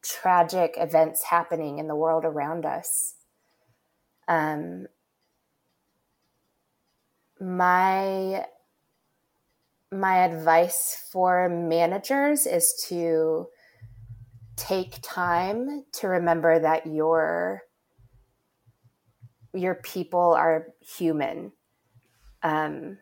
tragic 0.01 0.75
events 0.77 1.23
happening 1.25 1.79
in 1.79 1.87
the 1.87 1.95
world 1.95 2.23
around 2.23 2.65
us. 2.65 3.15
Um, 4.27 4.87
my 7.39 8.45
my 9.91 10.25
advice 10.25 11.07
for 11.11 11.49
managers 11.49 12.45
is 12.45 12.73
to 12.89 13.47
take 14.55 14.99
time 15.01 15.85
to 15.93 16.07
remember 16.07 16.59
that 16.59 16.87
your 16.87 17.61
your 19.53 19.75
people 19.75 20.33
are 20.33 20.67
human. 20.81 21.51
Um, 22.43 22.97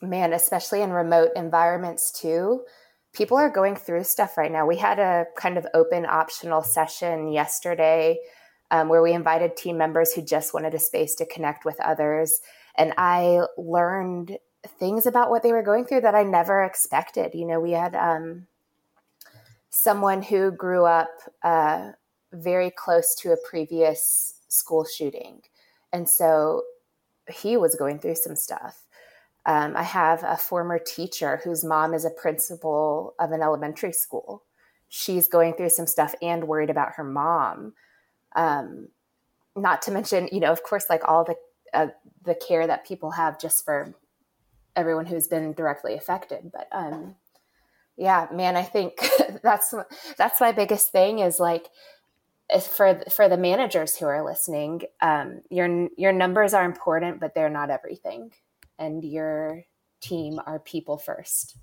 man 0.00 0.32
especially 0.32 0.82
in 0.82 0.90
remote 0.90 1.30
environments 1.36 2.10
too 2.10 2.64
people 3.12 3.36
are 3.36 3.50
going 3.50 3.76
through 3.76 4.04
stuff 4.04 4.36
right 4.38 4.50
now. 4.50 4.66
We 4.66 4.76
had 4.76 4.98
a 4.98 5.26
kind 5.36 5.58
of 5.58 5.66
open 5.74 6.06
optional 6.06 6.62
session 6.62 7.30
yesterday 7.30 8.18
um, 8.70 8.88
where 8.88 9.02
we 9.02 9.12
invited 9.12 9.56
team 9.56 9.76
members 9.76 10.12
who 10.12 10.22
just 10.22 10.54
wanted 10.54 10.74
a 10.74 10.78
space 10.78 11.14
to 11.16 11.26
connect 11.26 11.64
with 11.64 11.78
others. 11.80 12.40
And 12.76 12.94
i 12.96 13.40
learned 13.58 14.38
things 14.66 15.06
about 15.06 15.30
what 15.30 15.42
they 15.42 15.52
were 15.52 15.62
going 15.62 15.84
through 15.84 16.02
that 16.02 16.14
I 16.14 16.22
never 16.22 16.62
expected. 16.62 17.34
You 17.34 17.46
know, 17.46 17.60
we 17.60 17.72
had 17.72 17.94
um, 17.94 18.46
someone 19.70 20.22
who 20.22 20.50
grew 20.50 20.84
up 20.84 21.10
uh, 21.42 21.92
very 22.32 22.70
close 22.70 23.14
to 23.16 23.32
a 23.32 23.36
previous 23.48 24.34
school 24.48 24.84
shooting. 24.84 25.40
And 25.92 26.08
so 26.08 26.62
he 27.30 27.56
was 27.56 27.74
going 27.74 27.98
through 27.98 28.16
some 28.16 28.36
stuff. 28.36 28.84
Um, 29.44 29.76
I 29.76 29.82
have 29.82 30.22
a 30.22 30.36
former 30.36 30.78
teacher 30.78 31.40
whose 31.42 31.64
mom 31.64 31.94
is 31.94 32.04
a 32.04 32.10
principal 32.10 33.14
of 33.18 33.32
an 33.32 33.42
elementary 33.42 33.92
school. 33.92 34.44
She's 34.88 35.26
going 35.26 35.54
through 35.54 35.70
some 35.70 35.86
stuff 35.86 36.14
and 36.22 36.46
worried 36.46 36.70
about 36.70 36.92
her 36.94 37.04
mom. 37.04 37.72
Um, 38.36 38.88
not 39.56 39.82
to 39.82 39.90
mention, 39.90 40.28
you 40.30 40.40
know, 40.40 40.52
of 40.52 40.62
course, 40.62 40.86
like 40.88 41.02
all 41.08 41.24
the 41.24 41.34
uh, 41.74 41.88
the 42.24 42.34
care 42.34 42.66
that 42.66 42.86
people 42.86 43.10
have 43.12 43.40
just 43.40 43.64
for 43.64 43.94
everyone 44.76 45.06
who's 45.06 45.28
been 45.28 45.52
directly 45.52 45.94
affected. 45.94 46.50
But 46.52 46.68
um, 46.72 47.16
yeah, 47.96 48.28
man, 48.32 48.56
I 48.56 48.62
think 48.62 48.94
that's 49.42 49.74
that's 50.16 50.40
my 50.40 50.52
biggest 50.52 50.90
thing 50.92 51.18
is 51.18 51.38
like 51.38 51.68
for 52.60 53.02
for 53.10 53.28
the 53.28 53.36
managers 53.36 53.96
who 53.96 54.06
are 54.06 54.24
listening, 54.24 54.82
um, 55.00 55.42
your 55.50 55.88
your 55.96 56.12
numbers 56.12 56.54
are 56.54 56.64
important, 56.64 57.20
but 57.20 57.34
they're 57.34 57.48
not 57.48 57.70
everything, 57.70 58.32
and 58.78 59.04
your 59.04 59.62
team 60.00 60.40
are 60.46 60.58
people 60.58 60.98
first, 60.98 61.56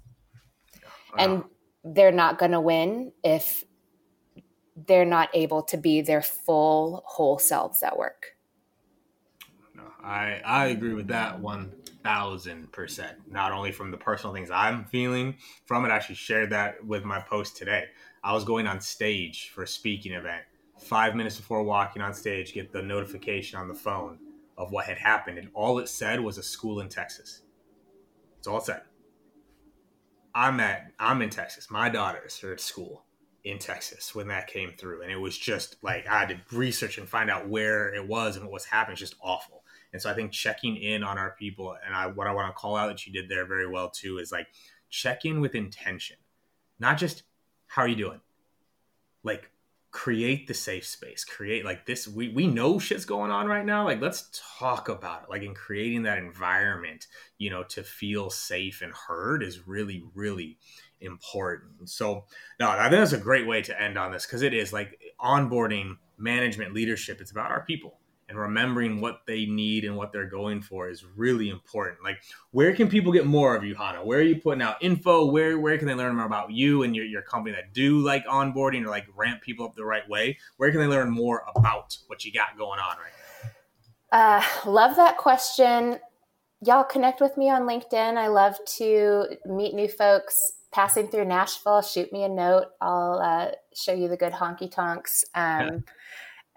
wow. 1.13 1.17
and 1.17 1.43
they're 1.84 2.12
not 2.12 2.38
going 2.38 2.51
to 2.51 2.62
win 2.62 3.12
if 3.24 3.64
they're 4.88 5.05
not 5.05 5.30
able 5.34 5.62
to 5.64 5.78
be 5.78 6.01
their 6.01 6.22
full 6.22 7.03
whole 7.05 7.38
selves 7.38 7.84
at 7.84 7.97
work. 7.97 8.38
No, 9.80 9.91
I 10.03 10.41
I 10.45 10.67
agree 10.67 10.93
with 10.93 11.07
that 11.09 11.39
one 11.41 11.73
thousand 12.03 12.71
percent. 12.73 13.17
Not 13.32 13.51
only 13.53 13.71
from 13.71 13.91
the 13.91 13.97
personal 13.97 14.34
things 14.34 14.51
I'm 14.51 14.86
feeling 14.86 15.38
from 15.67 15.86
it, 15.86 15.89
I 15.89 15.95
actually 15.97 16.15
shared 16.15 16.51
that 16.51 16.86
with 16.86 17.05
my 17.05 17.21
post 17.21 17.57
today. 17.57 17.86
I 18.23 18.34
was 18.34 18.45
going 18.45 18.67
on 18.67 18.82
stage 18.82 19.51
for 19.55 19.63
a 19.63 19.67
speaking 19.67 20.13
event. 20.13 20.43
Five 20.80 21.15
minutes 21.15 21.38
before 21.38 21.63
walking 21.63 22.01
on 22.03 22.13
stage, 22.13 22.53
get 22.53 22.71
the 22.73 22.84
notification 22.84 23.59
on 23.59 23.69
the 23.69 23.75
phone 23.75 24.19
of 24.57 24.71
what 24.71 24.86
had 24.86 24.99
happened, 24.99 25.39
and 25.39 25.49
all 25.55 25.80
it 25.80 25.89
said 25.89 26.21
was 26.21 26.38
a 26.38 26.43
school 26.43 26.82
in 26.82 26.89
Texas. 26.89 27.43
That's 28.38 28.47
all 28.47 28.59
it 28.59 28.65
said. 28.65 28.84
I'm 30.36 30.59
at 30.61 30.91
I'm 30.99 31.21
in 31.21 31.30
Texas. 31.32 31.71
My 31.71 31.89
daughters 31.89 32.43
are 32.43 32.53
at 32.53 32.61
school. 32.61 33.05
in 33.45 33.59
Texas 33.59 34.15
when 34.15 34.27
that 34.30 34.47
came 34.47 34.71
through. 34.73 35.01
And 35.03 35.11
it 35.11 35.17
was 35.17 35.38
just 35.38 35.77
like 35.84 36.07
I 36.07 36.19
had 36.21 36.30
to 36.30 36.57
research 36.57 36.99
and 36.99 37.09
find 37.09 37.32
out 37.32 37.49
where 37.49 37.93
it 37.95 38.07
was 38.07 38.38
and 38.38 38.45
what 38.45 38.53
was 38.53 38.65
happening. 38.65 38.93
It's 38.93 39.01
just 39.01 39.15
awful. 39.23 39.59
And 39.91 40.01
so 40.01 40.09
I 40.09 40.13
think 40.13 40.31
checking 40.31 40.75
in 40.77 41.03
on 41.03 41.17
our 41.17 41.35
people 41.37 41.75
and 41.85 41.95
I 41.95 42.07
what 42.07 42.27
I 42.27 42.33
want 42.33 42.47
to 42.47 42.59
call 42.59 42.75
out 42.75 42.87
that 42.87 43.05
you 43.05 43.13
did 43.13 43.29
there 43.29 43.45
very 43.45 43.67
well 43.67 43.89
too 43.89 44.19
is 44.19 44.31
like 44.31 44.47
check 44.89 45.25
in 45.25 45.41
with 45.41 45.55
intention. 45.55 46.17
Not 46.79 46.97
just 46.97 47.23
how 47.67 47.83
are 47.83 47.87
you 47.87 47.95
doing? 47.95 48.21
Like 49.23 49.51
create 49.91 50.47
the 50.47 50.53
safe 50.53 50.85
space 50.85 51.23
create 51.23 51.65
like 51.65 51.83
this 51.87 52.07
we, 52.07 52.29
we 52.29 52.45
know 52.45 52.77
shit's 52.77 53.05
going 53.05 53.31
on 53.31 53.47
right 53.47 53.65
now 53.65 53.85
like 53.85 53.99
let's 53.99 54.29
talk 54.59 54.87
about 54.87 55.23
it 55.23 55.29
like 55.31 55.41
in 55.41 55.55
creating 55.55 56.03
that 56.03 56.19
environment 56.19 57.07
you 57.39 57.49
know 57.49 57.63
to 57.63 57.81
feel 57.81 58.29
safe 58.29 58.83
and 58.83 58.93
heard 58.93 59.41
is 59.41 59.67
really 59.67 60.03
really 60.13 60.59
important 61.01 61.89
so 61.89 62.23
no 62.59 62.69
i 62.69 62.83
think 62.83 62.99
that's 62.99 63.13
a 63.13 63.17
great 63.17 63.47
way 63.47 63.63
to 63.63 63.81
end 63.81 63.97
on 63.97 64.11
this 64.11 64.27
because 64.27 64.43
it 64.43 64.53
is 64.53 64.71
like 64.71 64.99
onboarding 65.19 65.97
management 66.19 66.71
leadership 66.71 67.19
it's 67.19 67.31
about 67.31 67.49
our 67.49 67.65
people 67.65 67.99
and 68.30 68.38
remembering 68.38 69.01
what 69.01 69.21
they 69.25 69.45
need 69.47 69.84
and 69.84 69.97
what 69.97 70.13
they're 70.13 70.30
going 70.30 70.61
for 70.61 70.88
is 70.88 71.03
really 71.03 71.49
important. 71.49 72.03
Like, 72.03 72.21
where 72.51 72.73
can 72.75 72.88
people 72.88 73.11
get 73.11 73.25
more 73.25 73.55
of 73.55 73.63
you, 73.63 73.73
Hannah? 73.73 74.05
Where 74.05 74.19
are 74.19 74.23
you 74.23 74.36
putting 74.36 74.61
out 74.61 74.77
info? 74.82 75.25
Where 75.25 75.59
where 75.59 75.77
can 75.77 75.88
they 75.88 75.95
learn 75.95 76.15
more 76.15 76.25
about 76.25 76.51
you 76.51 76.84
and 76.84 76.95
your, 76.95 77.05
your 77.05 77.23
company 77.23 77.55
that 77.55 77.73
do 77.73 77.99
like 77.99 78.25
onboarding 78.27 78.86
or 78.86 78.89
like 78.89 79.07
ramp 79.15 79.41
people 79.41 79.65
up 79.65 79.75
the 79.75 79.84
right 79.84 80.07
way? 80.07 80.38
Where 80.57 80.69
can 80.71 80.80
they 80.80 80.88
learn 80.88 81.09
more 81.09 81.43
about 81.55 81.97
what 82.07 82.23
you 82.23 82.32
got 82.32 82.57
going 82.57 82.80
on 82.80 82.97
right 82.97 83.51
now? 84.11 84.38
Uh, 84.38 84.69
love 84.69 84.95
that 84.95 85.17
question. 85.17 85.99
Y'all 86.61 86.84
connect 86.84 87.21
with 87.21 87.36
me 87.36 87.49
on 87.49 87.63
LinkedIn. 87.63 88.17
I 88.17 88.27
love 88.27 88.57
to 88.77 89.25
meet 89.45 89.73
new 89.73 89.88
folks. 89.88 90.53
Passing 90.71 91.07
through 91.07 91.25
Nashville, 91.25 91.82
shoot 91.82 92.13
me 92.13 92.23
a 92.23 92.30
note. 92.30 92.67
I'll 92.80 93.19
uh, 93.19 93.51
show 93.73 93.91
you 93.91 94.07
the 94.07 94.17
good 94.17 94.34
honky 94.34 94.69
tonks. 94.69 95.25
Um, 95.34 95.61
yeah 95.61 95.80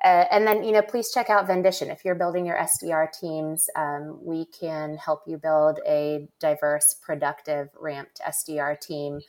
uh, 0.04 0.24
and 0.32 0.46
then, 0.46 0.64
you 0.64 0.72
know, 0.72 0.82
please 0.82 1.12
check 1.12 1.30
out 1.30 1.46
Vendition. 1.46 1.88
If 1.88 2.04
you're 2.04 2.16
building 2.16 2.44
your 2.44 2.56
SDR 2.56 3.06
teams, 3.12 3.70
um, 3.76 4.18
we 4.20 4.46
can 4.46 4.96
help 4.96 5.22
you 5.26 5.38
build 5.38 5.78
a 5.86 6.26
diverse, 6.40 6.96
productive, 7.00 7.68
ramped 7.78 8.20
SDR 8.26 8.80
team. 8.80 9.20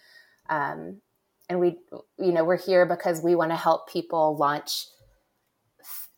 Um, 0.49 1.01
and 1.47 1.59
we, 1.59 1.77
you 2.17 2.31
know, 2.31 2.43
we're 2.43 2.57
here 2.57 2.87
because 2.87 3.21
we 3.21 3.35
want 3.35 3.51
to 3.51 3.55
help 3.55 3.87
people 3.87 4.35
launch 4.35 4.87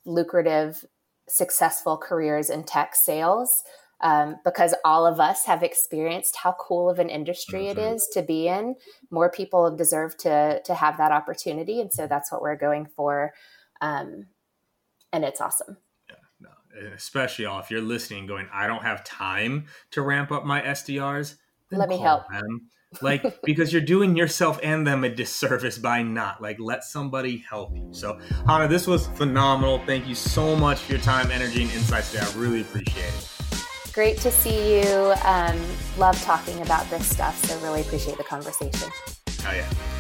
lucrative, 0.06 0.86
successful 1.28 1.98
careers 1.98 2.50
in 2.50 2.64
tech 2.64 2.96
sales. 2.96 3.64
Um, 4.02 4.36
because 4.44 4.76
all 4.84 5.08
of 5.08 5.22
us 5.22 5.46
have 5.46 5.64
experienced 5.64 6.36
how 6.36 6.54
cool 6.60 6.90
of 6.90 7.00
an 7.00 7.10
industry 7.10 7.64
mm-hmm. 7.64 7.80
it 7.80 7.94
is 7.96 8.08
to 8.14 8.22
be 8.22 8.48
in. 8.50 8.76
More 9.10 9.32
people 9.32 9.74
deserve 9.74 10.18
to 10.18 10.62
to 10.64 10.74
have 10.76 10.98
that 10.98 11.14
opportunity, 11.14 11.80
and 11.80 11.92
so 11.92 12.06
that's 12.06 12.30
what 12.30 12.42
we're 12.42 12.58
going 12.58 12.88
for. 12.88 13.34
Um, 13.80 14.28
and 15.16 15.24
it's 15.24 15.42
awesome. 15.42 15.78
Yeah, 16.10 16.16
no, 16.42 16.50
and 16.78 16.94
especially 16.94 17.46
y'all, 17.46 17.60
if 17.60 17.72
you're 17.72 17.82
listening, 17.82 18.28
going, 18.28 18.48
I 18.54 18.68
don't 18.68 18.84
have 18.84 19.04
time 19.04 19.66
to 19.92 20.02
ramp 20.02 20.32
up 20.32 20.46
my 20.46 20.62
SDRs. 20.62 21.36
Let 21.72 21.90
me 21.90 21.98
help. 21.98 22.24
Them. 22.30 22.70
Like 23.02 23.42
because 23.44 23.74
you're 23.74 23.82
doing 23.82 24.16
yourself 24.16 24.60
and 24.62 24.86
them 24.86 25.04
a 25.04 25.10
disservice 25.10 25.78
by 25.78 26.04
not 26.04 26.42
like 26.42 26.60
let 26.60 26.84
somebody 26.84 27.38
help 27.38 27.76
you. 27.76 27.90
So 27.92 28.20
Hannah, 28.46 28.68
this 28.68 28.88
was 28.88 29.08
phenomenal. 29.08 29.82
Thank 29.86 30.08
you 30.08 30.16
so 30.16 30.56
much 30.56 30.80
for 30.80 30.94
your 30.94 31.02
time, 31.02 31.32
energy, 31.32 31.64
and 31.64 31.72
insights 31.72 32.12
today. 32.12 32.26
I 32.26 32.38
really 32.38 32.62
appreciate 32.62 33.06
it. 33.06 33.32
Great 33.94 34.18
to 34.18 34.32
see 34.32 34.82
you. 34.82 35.14
Um, 35.24 35.58
love 35.98 36.22
talking 36.24 36.62
about 36.62 36.90
this 36.90 37.08
stuff. 37.08 37.44
So 37.46 37.58
really 37.60 37.82
appreciate 37.82 38.18
the 38.18 38.26
conversation. 38.26 38.90
Oh 39.48 39.54
yeah. 39.54 39.95